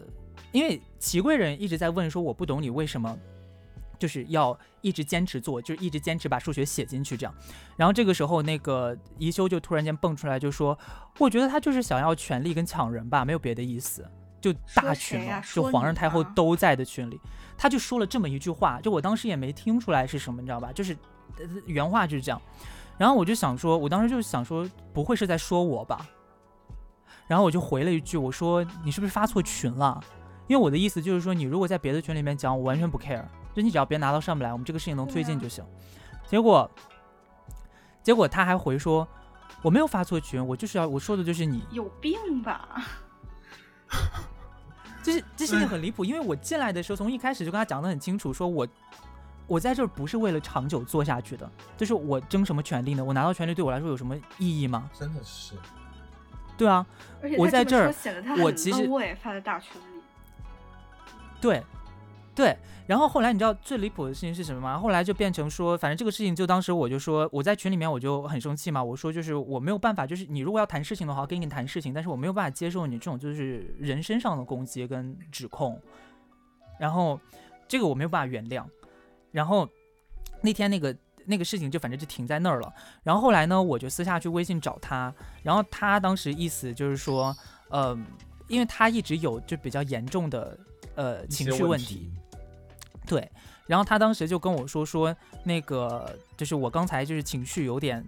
[0.53, 3.19] 因为齐贵人一直在问说我不懂你为什么。
[4.03, 7.33] 就是要一直坚持做，就是一直坚持把数学写进去，这样。
[7.77, 10.77] 然后这个时候，那个宜修就突然间蹦出来，就说
[11.21, 14.05] ：“我觉得他就是想要权力跟抢人吧，没有别的意思。”
[14.43, 17.21] 就大群嘛，就皇上太后都在的群里，
[17.57, 20.73] 他就说了这么一句话，就我当时也没听出来是什么，你知道吧？
[20.73, 20.97] 就是
[21.65, 22.43] 原话就是这样。
[22.99, 26.05] 然后我就想说，我当时就想说，不会是在说我吧？
[27.29, 30.03] 然后我就回了一句，我说：“你是不是发错群了？”
[30.49, 33.25] 因为我的意思就是说，你如果在别的群里面讲，我完全不 care。
[33.55, 35.65] 就你只要别拿到上面来，我们这个事情能推进就行。
[36.27, 36.71] 结果，
[38.03, 39.07] 结果他还回说
[39.61, 42.83] 我没有发错群，我就是要我说的就是你有病吧？
[45.03, 48.67] 就是这事情很离谱，因为我进来的时候从一开始就跟他讲的很清楚，说我
[49.47, 53.05] 我在这儿不是为了长久做下去的，就是我争什么权利呢？
[53.05, 54.89] 我拿到权利对我来说有什么意义吗？
[54.95, 55.55] 真的是，
[56.57, 56.87] 对啊，
[57.37, 57.93] 我在这儿，
[58.43, 60.03] 我其实我也发在大群里，
[61.41, 61.63] 对。
[62.35, 62.57] 对，
[62.87, 64.79] 然后后来你知道最离谱的事情是什么吗？
[64.79, 75.79] 后来就变成说，反正这个事情就当时我就说，我在群里面我就很生气嘛，我说就是我没有办法，就是你如果要谈事情的话，跟你谈事情，但是我没有办法接受你这种就是人身上的攻击跟指控，
[76.81, 77.21] 然后
[77.69, 78.65] 这个我没有办法原谅。
[79.31, 79.69] 然后
[80.41, 82.73] 那天那个那个事情就反正就停在那儿了。
[83.03, 87.37] 然后后来呢，我就私下去微信找他，然后他当时意思就是说，
[87.69, 87.95] 呃，
[88.49, 90.59] 因为他一直有就比较严重的
[90.95, 92.11] 呃情绪问题。
[93.07, 93.31] 对，
[93.67, 98.05] 然后他当时就跟我说说那个就是我刚才就是情绪有点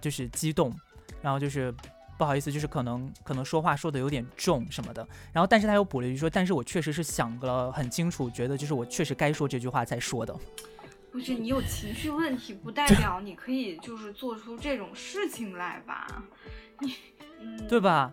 [0.00, 0.74] 就是激动，
[1.22, 1.74] 然后就是
[2.16, 5.06] 不好意思，就是可能可能说话说的有点重什么的。
[5.32, 10.34] 然后但是他又补了一句说，但是我确实是想了很清楚，觉得就是我确实该说这句话才说的。
[11.10, 16.06] 不是你有情绪问题，不代表你可以就是做出这种事情来吧？
[16.80, 16.94] 你
[17.66, 18.12] 对吧？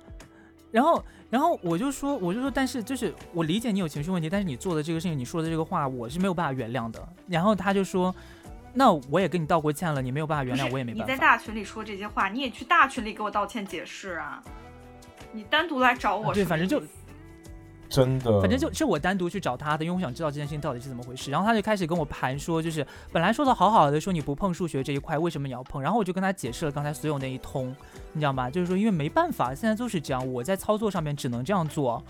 [0.76, 1.02] 然后。
[1.28, 7.06] 然后我就说，我就说，但是就是我理解你有情绪问题，但是你做的这个事情，你说的这个话，我是没有办法原谅的。
[7.28, 8.16] 然后他就说，
[8.74, 11.12] 那我也跟你道过歉了，你没有办法原谅，我也没办法。
[11.12, 14.42] 你在大群里说这些话，你也去大群里给我道歉解释啊！
[15.34, 16.82] 你单独来找我，对，反正就。
[17.88, 21.30] 真的，反正就是我单独去找他的，因为我想知道这件事情到底是怎么回事。
[21.30, 25.82] 然后他就开始跟我盘说，就是本来说的好好的，说你不碰数学这一块，为什么你要碰？
[25.82, 27.74] 然后我就跟他解释了刚才所有那一通，
[28.14, 28.50] 你知道吗？
[28.50, 32.04] 就是说因为没办法，现在就是这样，我在操作上面只能这样做，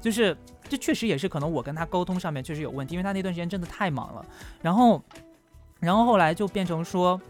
[0.00, 0.36] 就是
[0.68, 4.26] 这确实也是可能我跟他沟通上面确实有问题，因为他那段时间真的太忙了。
[4.60, 5.00] 然后，
[5.78, 7.20] 然后后来就变成说，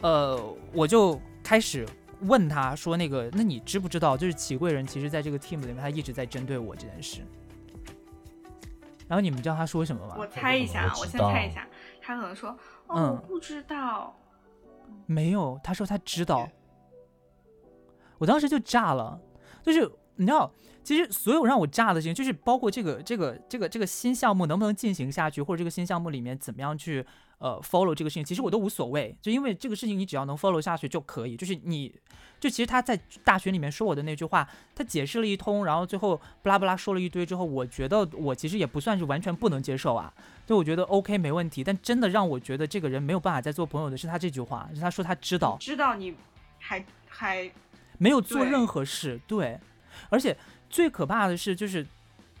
[0.00, 0.40] 呃，
[0.72, 1.86] 我就开始
[2.22, 7.20] 问他说，那个，那你知不知道，就是启贵人其实在这个 team 里面，他一直在针对我这件事。
[9.12, 10.14] 然后你们知道他说什么吗？
[10.16, 11.68] 我猜一下，我先猜一下，
[12.00, 12.56] 他可能说
[12.88, 14.16] ：“哦，我不知道。”
[15.04, 16.48] 没有，他说他知道。
[18.16, 19.20] 我当时就炸了，
[19.62, 19.80] 就是
[20.16, 20.50] 你知道，
[20.82, 27.04] 其实所有让我炸的事情，就是包括这个、这个、这个、这个新项目能不能进行下去，或者这个新项目里面怎么样去。
[27.42, 31.36] 呃，follow 这个事情其实我都无所谓，就因为这个事情你只要能 follow 下去就可以。
[31.36, 31.92] 就是你，
[32.38, 40.14] 就其实他在大学里面说我的那句话，他解释了一通，然后最后不拉不拉说了一堆之后，我觉得我其实也不算是完全不能接受啊。
[40.46, 46.14] 就我觉得 OK 没问题，但真的让我觉得这个人没有办法再做朋友的是他这句话，是他说他知道，知道你
[46.60, 47.50] 还还
[47.98, 49.58] 没有做任何事，对。
[50.10, 50.36] 而且
[50.70, 51.84] 最可怕的是，就是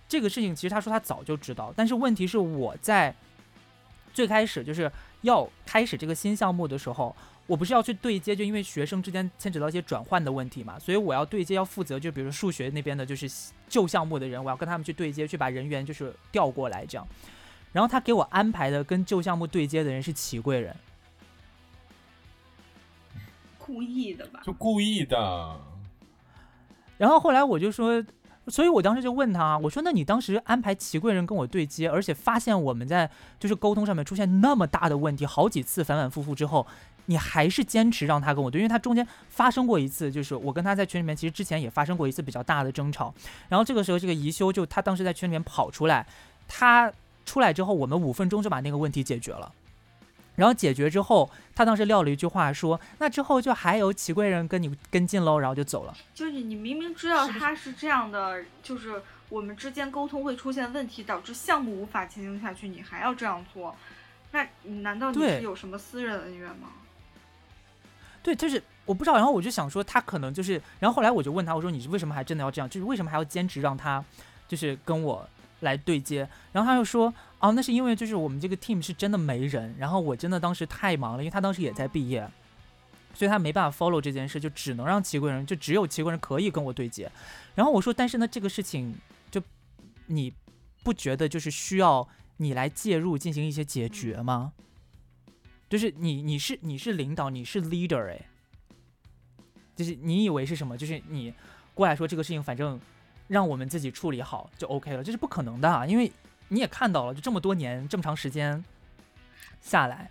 [0.06, 3.12] 这个事情其实他说他早就知道，但是问题是我在。
[4.12, 4.90] 最开始就是
[5.22, 7.14] 要开始这个新项目的时候，
[7.46, 13.30] 我不是要去对接，就因为学生之间牵扯到一些转换的问题嘛，所以我要对接，要负责，就比如数学那边的，就是
[13.68, 17.06] 旧项目的人，我要跟他们去对接，去把人员就是调过来这样。
[17.72, 20.76] 然后他给我安排的跟旧项目对接的人是齐贵人，
[23.58, 24.40] 故意的吧？
[24.44, 25.60] 就故意的。
[26.98, 28.04] 然后后来我就说，
[28.48, 36.66] 所以我当时就问他，我说那你当时安排齐贵人跟我对接，而且发现我们在就是沟通上面出现那么大的问题，好几次反反复复之后，
[37.06, 43.14] 你还是坚持让他跟我对，因为他中间发生过一次，就是我跟他在群里面其实之前也发生过一次比较大的争吵，
[43.48, 46.04] 然后这个时候这个宜修就他当时在群里面跑出来，
[46.48, 46.92] 他
[47.24, 49.52] 出来之后，我们五分钟就把那个问题解决了。
[50.36, 55.94] 然后解决之后，他当时撂了一句话说：“那之后就还有齐贵人跟你跟进喽。”然后就走了。
[56.14, 63.76] 就是你明明知道他是这样的，就是我们之间沟通会出现问题，导致项目无法进行下去，你还要这样做，
[64.30, 64.46] 那
[64.80, 66.68] 难道你是有什么私人恩怨吗？
[68.22, 69.16] 对，就是我不知道。
[69.16, 72.70] 然后我就想说，他可能就是，然后后来我就问他，我说：“你为什么还真的要这样？
[72.70, 74.02] 就是为什么还要坚持让他，
[74.48, 75.28] 就是跟我？”
[75.62, 82.28] 来对接，然后他又说，哦，那是因为就是我们这个 team 是真的没人，然后我真的当时太忙了，因为他当时也在毕业，
[83.14, 87.10] 所以他没办法 follow 这件事，就只能让齐贵人，就只有齐贵人可以跟我对接。
[87.54, 88.94] 然后我说，但是呢，这个事情
[89.30, 89.40] 就
[90.06, 90.32] 你
[90.82, 92.06] 不觉得就是需要
[92.36, 94.52] 你来介入进行一些解决吗？
[95.70, 98.26] 就是你你是你是领导，你是 leader 哎，
[99.76, 100.76] 就是你以为是什么？
[100.76, 101.32] 就是你
[101.72, 102.80] 过来说这个事情，反正。
[103.32, 106.12] 让我们自己处理好就 OK 了，这是不可能的，啊因为
[106.48, 108.62] 你也看到了，就这么多年这么长时间
[109.62, 110.10] 下来，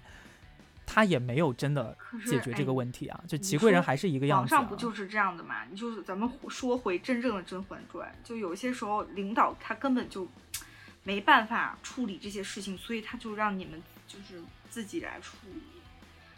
[0.88, 1.95] 他也没有真的
[2.26, 3.24] 解决这个问题啊。
[3.28, 4.51] 就祺贵人还是一个样子。
[4.55, 5.63] 网上不就是这样的嘛？
[5.69, 10.28] 你就是咱们说回真正的《甄嬛传》，就有些时候领导他根本就
[11.03, 15.61] 没办法处理这些事情，所以他就让你们就是自己来处理，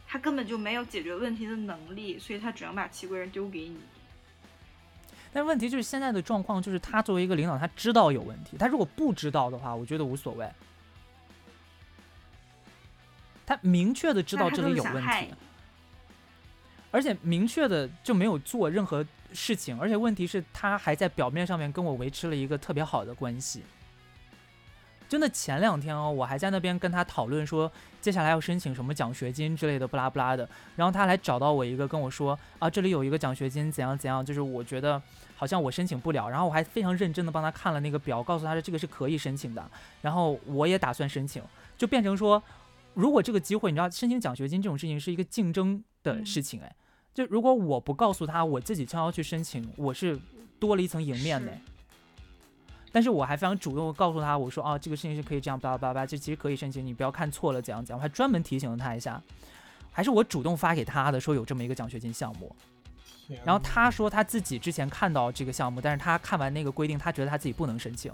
[0.06, 3.78] 他根本就没有解决问题的能力，所以他只能把祺贵人丢给你。
[5.34, 8.56] 但问题就是现在的状况，就是他作为一个领导，他知道有问题。
[8.56, 10.48] 他如果不知道的话，我觉得无所谓。
[13.46, 15.34] 他明确的知道这里有问题，
[16.92, 19.78] 而且明确的就没有做任何事情。
[19.80, 23.64] 而且问题是，他还在表面上面跟我维持了一个特别好的关系。
[25.10, 30.48] 就那前两天哦，我还在那边跟他讨论说，接下来要申请什么奖学金之类的，不拉不拉的。
[30.76, 35.02] 然后他来找到我一个，跟我说啊，这里有一个奖学金，怎样怎样，就是我觉得
[35.36, 36.28] 好像我申请不了。
[36.28, 39.64] 然后我还非常认真的帮他看了那个表，告诉他说这个是可以申请的。
[40.02, 41.42] 然后我也打算申请，
[41.78, 42.42] 就变成说，
[42.94, 46.76] 如果这个机会，你知道，申请奖学金这种事情是一个竞争的事情，哎，
[47.14, 50.20] 就如果我不告诉他，我自己悄悄去申请，我是
[50.60, 51.52] 多了一层赢面的。
[52.94, 57.98] 但是我还非常主动告诉他，我说哦，这个事情是可以这样，叭叭叭，这其实可以申请，你不要看错了，怎样怎样。
[57.98, 59.20] 我还专门提醒了他一下，
[59.92, 62.56] 还是我主动发给他的，说有这么一个奖学金项目。
[63.44, 68.14] 然后他说他自己之前看到这个项目，但是他看完那个规定，他觉得他自己不能申请。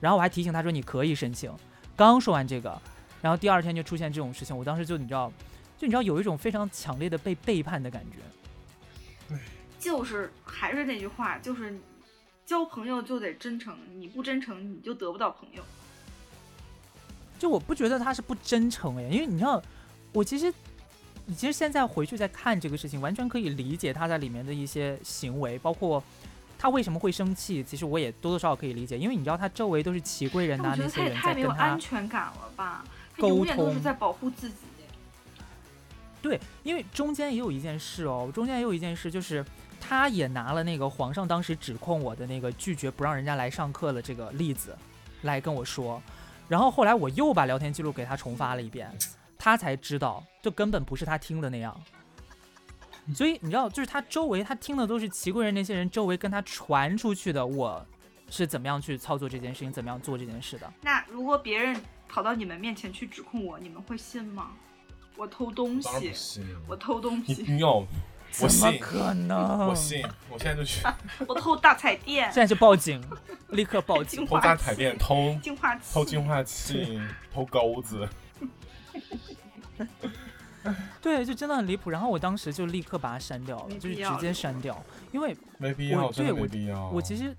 [0.00, 1.52] 然后我还提醒他说你可以申请。
[1.94, 2.76] 刚说完这个，
[3.22, 5.32] 然后第二天就出现这种事情，我当时就你知道，
[5.76, 8.18] 就你知道有一种非常强烈的被背叛的感觉。
[9.28, 9.38] 对，
[9.78, 11.78] 就是还是那句话，就是。
[12.48, 15.62] 交朋友就得真诚，你不真诚你就得不到朋友。
[17.38, 19.62] 就我不觉得他是不真诚哎，因为你知道，
[20.14, 20.50] 我其实，
[21.26, 26.02] 你其实现在回去再看这个事情，完全可以理解他在里面的一些行为，包括
[26.58, 32.82] 他为什么会生气，其实我也多多少少可以理解，因为你知道他周围都是齐贵人呐那些人在跟他太没有安全感了吧？
[33.14, 34.56] 他永远都是在保护自己。
[36.22, 39.44] 对，因为中间也有一件事哦，中间也有一件事就是。
[39.80, 44.76] 他也拿了那个皇上当时指控我的那个拒绝不让人家来上课的这个例子，
[45.22, 46.02] 来跟我说，
[46.48, 48.90] 然后后来我又把聊天记录给他重发了一遍，
[49.38, 51.78] 他才知道这根本不是他听的那样。
[53.14, 57.84] 所以你知道，就是他周围他听的都是齐贵人那些人周围跟他传出去的，我
[58.28, 60.70] 是怎么样去操作这件事情，怎么样做这件事的。
[60.82, 64.50] 那如果别人跑到你们面前去指控我，你们会信吗？
[65.16, 67.44] 我偷东西，我偷东西，
[68.40, 69.68] 我信，可能？
[69.68, 70.86] 我信，我现在就去。
[71.26, 73.02] 我偷大彩电，现在就报警，
[73.48, 74.24] 立刻报警。
[74.26, 77.00] 偷大彩电，偷净化器，偷净化器，
[77.32, 78.08] 偷钩子。
[81.00, 81.90] 对，就真的很离谱。
[81.90, 84.80] 然后我当时就立刻把它删掉了，就是直接删掉，
[85.12, 86.88] 因为没必要，对，我必要。
[86.90, 87.36] 我其实，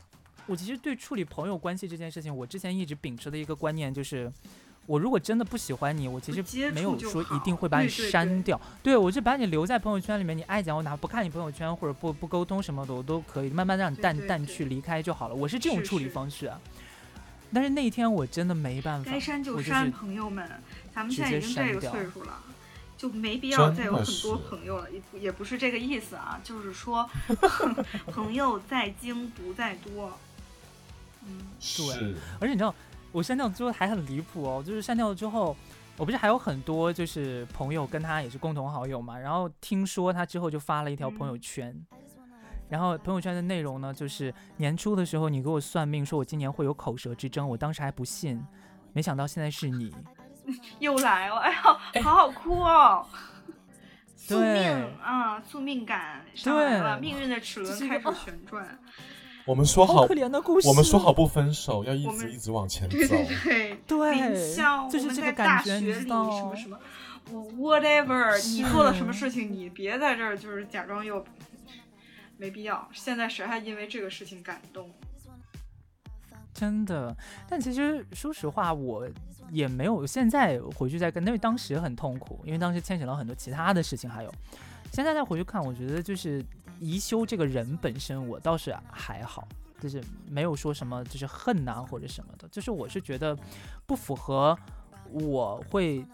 [0.47, 4.31] 我其实对处理朋友关系这件事情，我之前一直秉持的一个观念就是。
[4.89, 8.59] 我如果真的不喜欢你，我其实没有说一定会把你删掉。
[8.81, 15.35] 对我就把你留在朋友圈里面，你爱讲我哪怕不看你朋友圈或者不不沟通什么的，我都可以慢慢让你淡淡去离开就好了。
[15.35, 16.51] 我是这种处理方式。
[17.53, 20.49] 但是那一天我真的没办法，该删就删，朋友们，
[20.91, 22.41] 咱们现在已经这个岁数了，
[22.97, 27.07] 就没必要再有很多朋友了，也也不是这个意思啊，就是说
[28.11, 30.17] 朋友在精不在多。
[31.27, 31.41] 嗯，
[31.77, 32.73] 对，而且你知道。
[33.11, 35.55] 我删掉之后还很离谱哦，就是删掉了之后，
[35.97, 41.75] 我不是还有很多就是朋友跟他也是共同好友嘛，然后听说他之后就发了一条朋友圈，
[42.69, 48.41] 然后朋友圈的内容呢就是年初的时候你给我算命说我今年会有口舌之争，我当时还不信，
[48.93, 49.93] 没想到现在是你，
[50.79, 51.61] 又来了，哎呀，
[52.03, 53.05] 好好哭哦。
[54.15, 58.79] 宿命啊，宿命感上来了，命运的齿轮开始旋转。
[59.49, 60.67] 我们说好可，怜的故事。
[60.67, 62.95] 我们说好不分手，要一直一直往前走。
[62.95, 66.79] 对对对，对名校，就是这我们在个感觉，大学里你知道什么什么
[67.57, 71.25] ，whatever，你是做了什么事情，你别在这儿就是假装又
[72.37, 72.87] 没必要。
[72.93, 74.87] 现在谁还因为这个事情感动？
[76.53, 79.09] 真的，但其实说实话，我
[79.49, 84.31] 也没有现在回去再跟，因为当时很痛苦，因为当时牵扯到很多其他的事情，还有
[84.91, 86.43] 现在再回去看，我觉得就是
[86.79, 89.47] 宜修这个人本身，我倒是还好，
[89.79, 93.37] 就是没有说什么就是恨呐、或者什么的，就是我是觉得
[93.85, 94.57] 不符合
[95.11, 96.05] 我会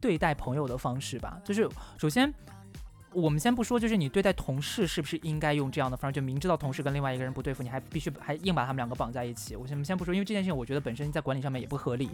[0.00, 1.68] 对待朋友的方式吧，就是
[1.98, 2.32] 首先。
[3.12, 9.56] 我们先不说，就是你对待同事是不是应该用这样的方式，就明知道同事跟另外一个人不对付，你还必须还硬把他们两个绑在一起。
[9.56, 12.08] 我先先不说，因为这件事情我觉得本身在管理上面也不合理，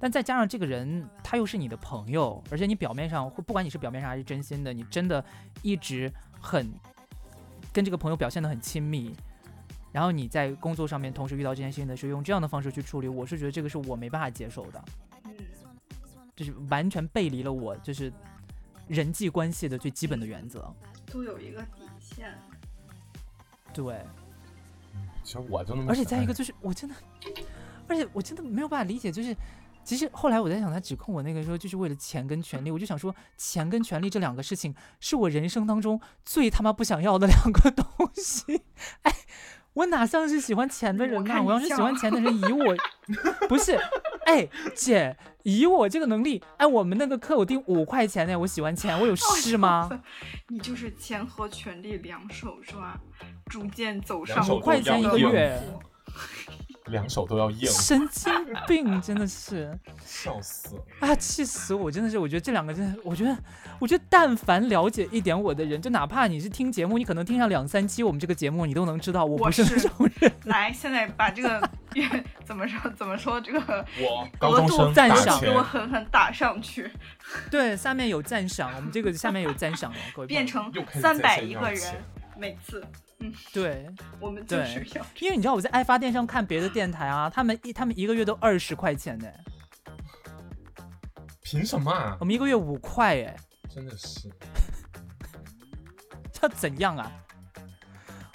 [0.00, 5.22] 但再加上这个人他又是你的朋友，而且你表面上不管你是表面上还是真心的，你真的
[5.60, 6.72] 一直很
[7.72, 9.14] 跟这个朋友表现得很亲密，
[9.92, 14.84] 然后你在工作上面同时遇到这件事情的时候，用这样的方式去处理，我是觉得这个是我没办法接受的，
[15.24, 15.32] 嗯，
[16.34, 18.12] 就是完全背离了我就是
[18.88, 20.72] 人际关系的最基本的原则。
[21.06, 22.32] 都有一个底线。
[23.72, 24.04] 对，
[25.22, 26.94] 其实我真的没而且再一个哎就是我真的，
[27.86, 29.34] 而且我真的没有办法理解，就是
[29.82, 38.62] 其实后来我在想，他指控我那个时候就是为了钱跟权力，我就想说，钱跟权力这两个事情是我人生当中最他妈不想要的两个东西。
[39.02, 39.12] 哎，
[39.72, 42.76] 我哪像是喜欢钱的人呐、我我要是喜欢钱的人，以我
[43.48, 43.78] 不是，
[44.26, 49.88] 哎姐，以我这个能力，哎，我们那个课我定五块钱呢，我喜欢钱，我有事吗？
[50.48, 52.96] 你就是钱和权力两手抓，
[53.46, 55.60] 逐渐走上五块钱一个月，
[56.90, 58.32] 两手都要硬，神经
[58.66, 59.76] 病，真的是。
[60.04, 60.76] 笑死。
[61.00, 61.90] 啊，气死我！
[61.90, 63.36] 真的是，我觉得这两个真的，我觉得，
[63.78, 70.32] 我觉得但凡了解一点我的人，就哪怕你是听节目，你可能听上两三期我们这个节目，你都能知道我我不是那种人。
[70.44, 71.68] 来，现在把这个
[72.44, 76.90] 怎么说怎么说这个我高额度中生赞赏给我，狠狠打上去，
[77.50, 80.28] 对，下面有赞赏，我们这个下面有赞赏哦，各位。
[80.28, 81.94] 变成三百一个人，
[82.38, 82.84] 每次
[83.52, 83.88] 对，
[84.20, 89.28] 我们就对是要因为你知道我在爱发电上看别的电台啊，他们一他们一个月都二十块钱呢，
[91.42, 92.24] 凭什么啊我？
[92.24, 93.36] 们一个月五块 哎，
[93.68, 94.30] 真的是，
[96.42, 97.12] 要怎样啊？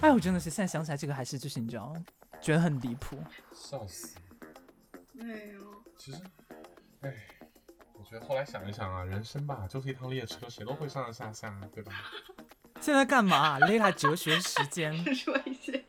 [0.01, 1.93] 哎，我真的是现在想起来这个还是就是你知道，
[2.41, 3.17] 觉得很离谱。
[3.53, 4.15] 笑死。
[5.19, 6.21] 哎呦，其实，
[7.01, 7.11] 哎，
[7.93, 11.93] 我觉得后来想一想啊，人生吧就是一趟列车，谁都会上上下下，对吧？
[12.79, 14.93] 现在干嘛、雷拉哲学时间。
[15.13, 15.83] 说一些。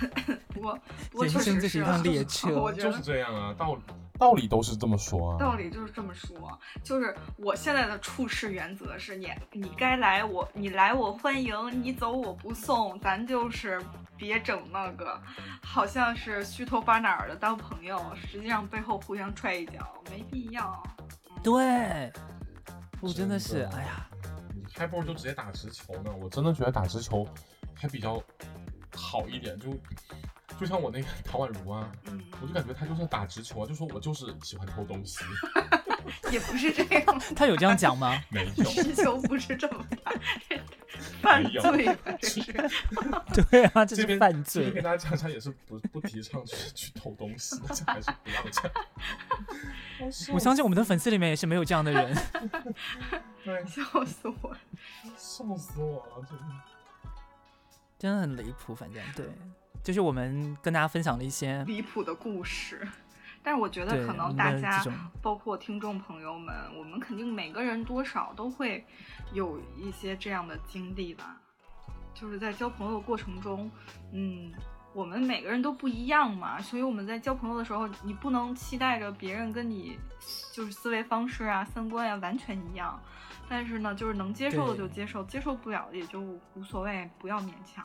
[0.54, 0.78] 不过，
[1.10, 3.82] 不过人确实生就是一趟 列车就是我觉得这样啊，道理
[4.18, 5.38] 道理都是这么说啊。
[5.38, 13.82] 道理就是这么说，就是我现在的处事原则是你你该来我你来我欢迎，你走我不送，咱就是
[14.16, 15.20] 别整那个
[15.62, 20.82] 好像是虚头巴脑的当朋友，实际上背后互相踹一脚，没必要。
[21.42, 22.12] 对，
[23.00, 24.06] 我真的是，哎呀，
[24.80, 26.10] 你还不如就直接打直球呢。
[26.18, 27.28] 我真的觉得打直球
[27.74, 28.18] 还比较
[28.96, 29.78] 好一点，就
[30.58, 35.22] 就像我那个唐宛如啊，嗯，我就感觉他就是打直球啊，就说我就是喜欢偷东西，
[36.32, 38.18] 也不是这样， 他有这样讲吗？
[38.32, 40.12] 没有，直球不是这么打，
[41.20, 42.12] 犯罪吧？
[42.18, 42.42] 这是。
[43.50, 44.82] 对啊，这是犯罪跟。
[44.82, 48.72] 大家讲讲也是不不提倡去去偷东西，还是不要这样。
[50.32, 52.16] 我相信我们的粉丝里面也是没有这样的人。
[53.44, 54.58] 对， 笑死我了！
[55.16, 56.44] 笑死我了，真的。
[57.98, 59.26] 真的很离谱，反正对，
[59.84, 62.86] 就是我们跟大家分享了一些 离谱的故事，
[63.42, 64.82] 但是我觉得可能大家
[65.20, 68.86] 包括听众朋友们，我们肯定每个人多少都会
[69.32, 71.36] 有一些这样的经历吧。
[72.14, 73.70] 就是在交朋友的过程中，
[74.12, 74.52] 嗯，
[74.92, 79.98] 我们每个人都不一样嘛，所以我们在交朋友的时候，你不能期待着别人跟你
[80.52, 83.00] 就是思维方式啊、三观呀、完全一样。
[83.48, 87.84] 但是呢，就是能接受的就接受，接受不了的也就无所谓，不要勉强。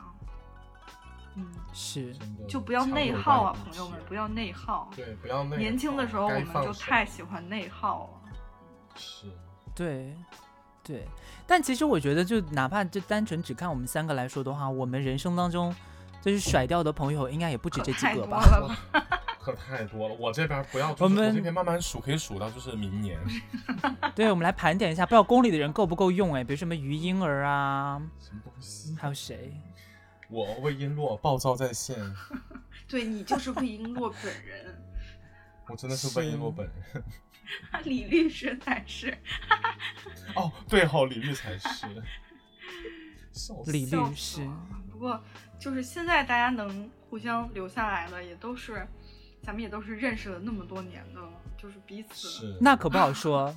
[1.34, 2.14] 嗯，是
[2.48, 4.88] 就不要内耗啊，朋友们，不要内耗。
[4.96, 5.56] 对，不要内耗。
[5.56, 8.30] 年轻的时候我们就太喜欢内耗了。
[8.94, 9.26] 是，
[9.74, 10.16] 对，
[10.82, 11.06] 对。
[11.46, 15.74] 但其实我觉得，就哪怕就单纯只看我们三个来说的话，我们人生当中
[16.26, 18.42] 就是甩掉的朋友应该也不止这几个吧。
[19.38, 23.16] 可太多了，我这边不要，就是我们这边慢慢数，可以数到就是明年。
[24.12, 28.96] 对，我们来盘点一下，不知道宫里的人够不够用哎，比如什么于婴儿啊，什么东西？
[29.00, 29.52] 还有谁？
[30.28, 31.96] 我魏璎珞暴躁在线，
[32.88, 34.82] 对你就是魏璎珞本人，
[35.68, 37.04] 我真的是魏璎珞本人。
[37.84, 39.16] 李律师才是。
[40.34, 41.86] 哦，对哦、李律才是。
[43.66, 44.40] 李律师，
[44.96, 45.20] 不过
[45.58, 48.86] 就是现在大家能互相留下来的，也都是
[49.42, 51.20] 咱们也都是认识了那么多年的，
[51.58, 53.54] 就是彼此是那可不好说，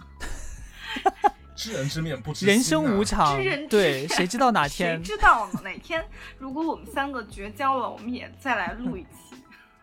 [1.55, 5.03] 知人知面不知人心啊生无常知人，知对，谁知道哪天谁天？
[5.03, 5.61] 知道呢？
[5.63, 6.05] 哪天
[6.37, 9.09] 如果我们三个绝交了，我们也再来录一期。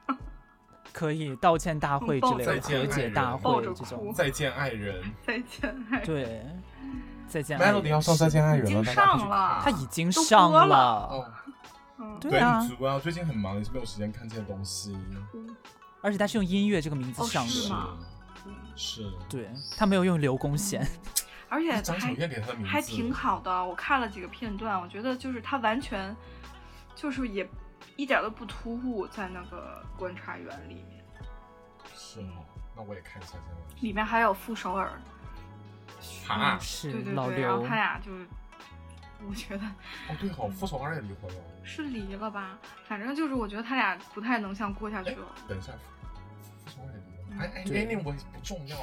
[0.93, 6.47] 可以道歉大会之类的，再见和解大会这种，再见爱人再见，爱人对，
[7.29, 7.83] 再见爱人。
[7.83, 10.77] ，Melody 要上再见爱已经人了，大家快去上了他已经上了了，
[11.11, 11.31] 哦，
[11.99, 12.61] 嗯，对啊。
[12.63, 14.97] 你主要最近很忙，也是没有时间看这些东西。
[16.03, 17.99] 而且他是用音乐这个名字哦上的，是吗？
[18.47, 18.55] 嗯。
[18.77, 20.87] 是，对他没有用刘公贤，
[21.49, 23.65] 而且张给他的名字，还挺好的。
[23.65, 26.15] 我看了几个片段，我觉得就是他完全
[26.95, 27.49] 就是也
[27.97, 31.03] 一点都不突兀，在那个观察员里面，
[31.95, 32.43] 是吗，
[32.77, 33.81] 那我也看一下这个。
[33.81, 35.01] 里面还有傅首尔，
[36.29, 37.67] 啊，是对对老对，然后刘。
[37.67, 38.27] 他，俩就是，
[39.29, 39.65] 我觉得
[40.09, 41.41] 哦对好，傅首尔也离婚了。
[41.65, 45.27] 是离了吧，反正就是我觉得他俩不太能像过下去了。
[45.49, 45.73] 等一下，
[46.65, 47.45] 傅首尔也离婚了。
[47.45, 48.77] 哎哎，对那那我不重要，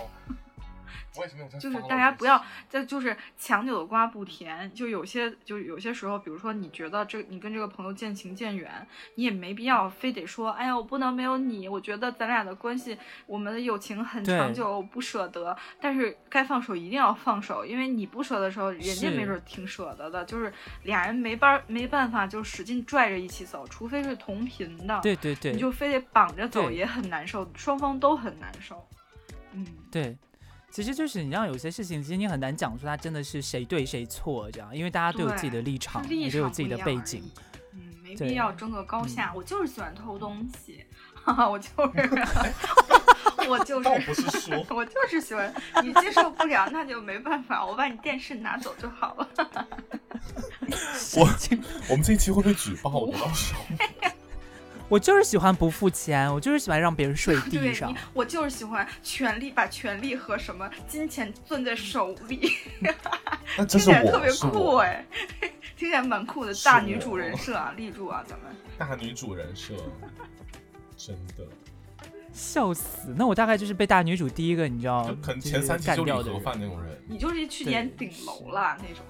[1.16, 1.76] 我也是没有在 follow 这些。
[1.76, 4.72] 就是大家不要，这就是强扭的瓜不甜。
[4.74, 11.68] 就有些，就有些时候，比如说你觉得这你跟这个朋友渐行渐远，你也没必要非得说，哎呀，我不能没有你。
[11.68, 15.56] 我觉得咱俩的关系，我们的友情很长久，我不舍得。
[15.80, 20.24] 但是该放手一定要放手，因为你不舍的时候，人家没准挺舍得的。
[20.26, 20.52] 就是
[20.84, 28.88] 俩人没办没办法，就使劲拽着一起走，除非是同频的，对对对你就非得绑着走，也很难受，双方都很难受。
[29.52, 29.66] 嗯。
[29.92, 30.18] 对。
[30.74, 37.24] 其实就是你知道，有些事情其实你很难讲出它真的是谁对谁错这样，因为大家都有自己的立场，也都有自己的背景。
[37.74, 39.30] 嗯，没必要争个高下。
[39.30, 40.84] 嗯我就是喜欢偷东西，
[41.14, 45.54] 哈哈， 我就是，我就倒是，不是说我就是喜欢。
[45.84, 49.30] 你接受不了，那就没办法，我把你电视拿走就好了。
[51.16, 51.30] 我
[51.90, 53.12] 我们这一期会不会举报的？
[53.20, 53.62] 到时候
[54.94, 62.38] 我就是喜欢不付钱，我就是喜欢让别人睡 对地上你。，我就是喜欢权力，把权力和什么金钱攥在手里，
[63.68, 65.04] 听，起来特别酷哎，
[65.76, 68.56] 听起来蛮酷的大女主人设啊，立住啊，咱们。
[68.78, 69.74] 大女主人设，
[70.96, 71.44] 真的，
[72.32, 73.16] 笑死！
[73.18, 76.44] 那我大概就是被大女主第一个，你知道就，可能前三集干就领盒掉的人。
[76.44, 77.04] 饭那种人。
[77.08, 79.04] 你就是去对演顶楼了那种，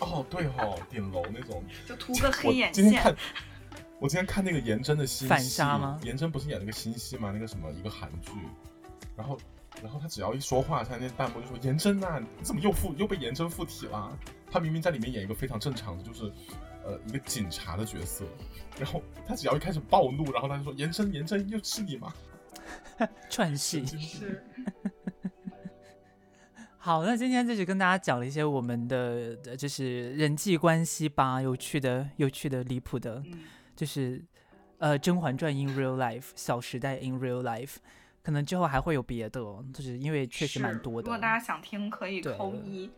[0.00, 1.64] 哦，对哦，顶楼那种。
[1.86, 3.16] 就涂个黑眼线今天看，，
[3.98, 7.30] 我今天看那个颜真的新戏，反杀吗颜真不是演了个新戏吗？
[7.32, 8.32] 那个什么一个韩剧，
[9.16, 9.38] 然后
[9.82, 14.16] 然后他只要一说话，他那弹幕就说颜真啊，你怎么又附又被颜真附体了？
[14.50, 16.30] 他明明在里面演一个非常正常的，就是
[16.84, 18.26] 呃一个警察的角色，
[18.78, 22.12] 然后他只要一开始暴怒，然后他就说颜真颜真又是你吗？
[23.30, 23.84] 串戏。
[23.86, 24.44] 是
[26.76, 33.40] 好，那今天就是跟大家讲了一些我们的呃就是人际关系吧，有趣的、有趣的、离谱的，嗯。
[33.76, 34.24] 就是
[34.78, 37.76] 呃《甄嬛传》in real life，《小时代》in real life，
[38.22, 41.18] 可能之后还会有别的哦，就是因为确实蛮多的如果。
[41.18, 42.90] 大家想听，可以扣一。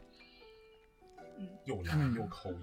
[1.65, 2.57] 又来嗯又扣一，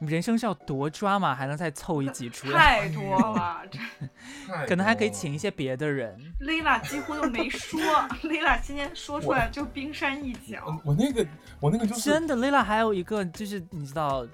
[0.00, 2.88] 你 人生是要多抓嘛，还能再凑一集出来？
[2.88, 3.78] 太多了，这
[4.68, 6.14] 可能还可以请一些别的人。
[6.40, 7.80] Lila 几乎都没说
[8.22, 10.90] ，Lila 今天说出来就冰山一角我。
[10.90, 11.26] 我那个
[11.58, 14.26] 我那个就是真的，Lila 还有一个就是你知道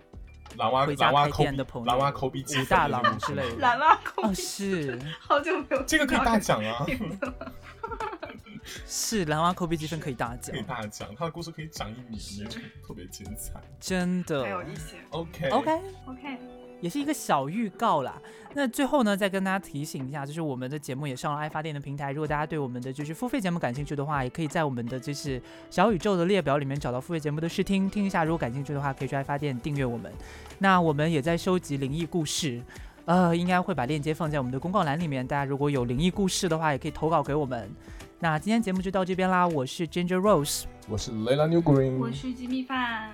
[0.57, 3.57] 蓝蛙回家开蓝蛙抠的朋友蓝蛙抠鼻鸡大郎之类的。
[3.57, 4.99] 蓝蛙抠哦，是。
[5.21, 6.87] 好久没有这个可以大奖啊，
[8.87, 12.49] 是蓝蛙抠鼻积分可以大奖可以，大奖，他的故事可以讲一年，
[12.87, 13.61] 特别精彩。
[13.79, 14.43] 真的。
[14.43, 14.69] 还有的。
[14.69, 14.97] 一些。
[15.11, 16.39] OK OK，OK，
[16.81, 18.21] 也是一个小预告啦。
[18.55, 22.13] 那最后呢，再跟大家提醒一下，就是我们的节目也上了爱发电的平台。
[22.13, 25.41] 如果大家对我们的就是付费节目感兴趣的话，也可以在我们的就是
[25.71, 28.25] 小宇宙的列表里面找到付费节目的试听，听一下。
[28.25, 30.11] 如果感兴趣的话，可以去爱发电订阅我们。
[30.59, 32.63] 那我们也在收集灵异故事。
[33.05, 37.71] 呃，应该会把链接放在我们的公告栏里面，大家如果有灵异故事的话，也可以投稿给我们。
[38.19, 43.13] 那今天节目就到这边啦，我是 Ginger Rose，我是 Layla New Green，我是鸡米饭，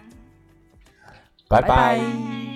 [1.47, 2.52] 拜拜拜拜拜。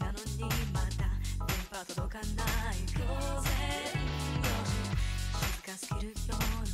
[0.00, 0.42] なのに
[0.72, 1.06] また
[1.46, 2.42] 電波届かな
[2.72, 2.74] い。
[2.94, 3.00] 午
[3.42, 3.48] 前
[4.40, 4.74] 4時
[5.62, 6.73] 近すぎるような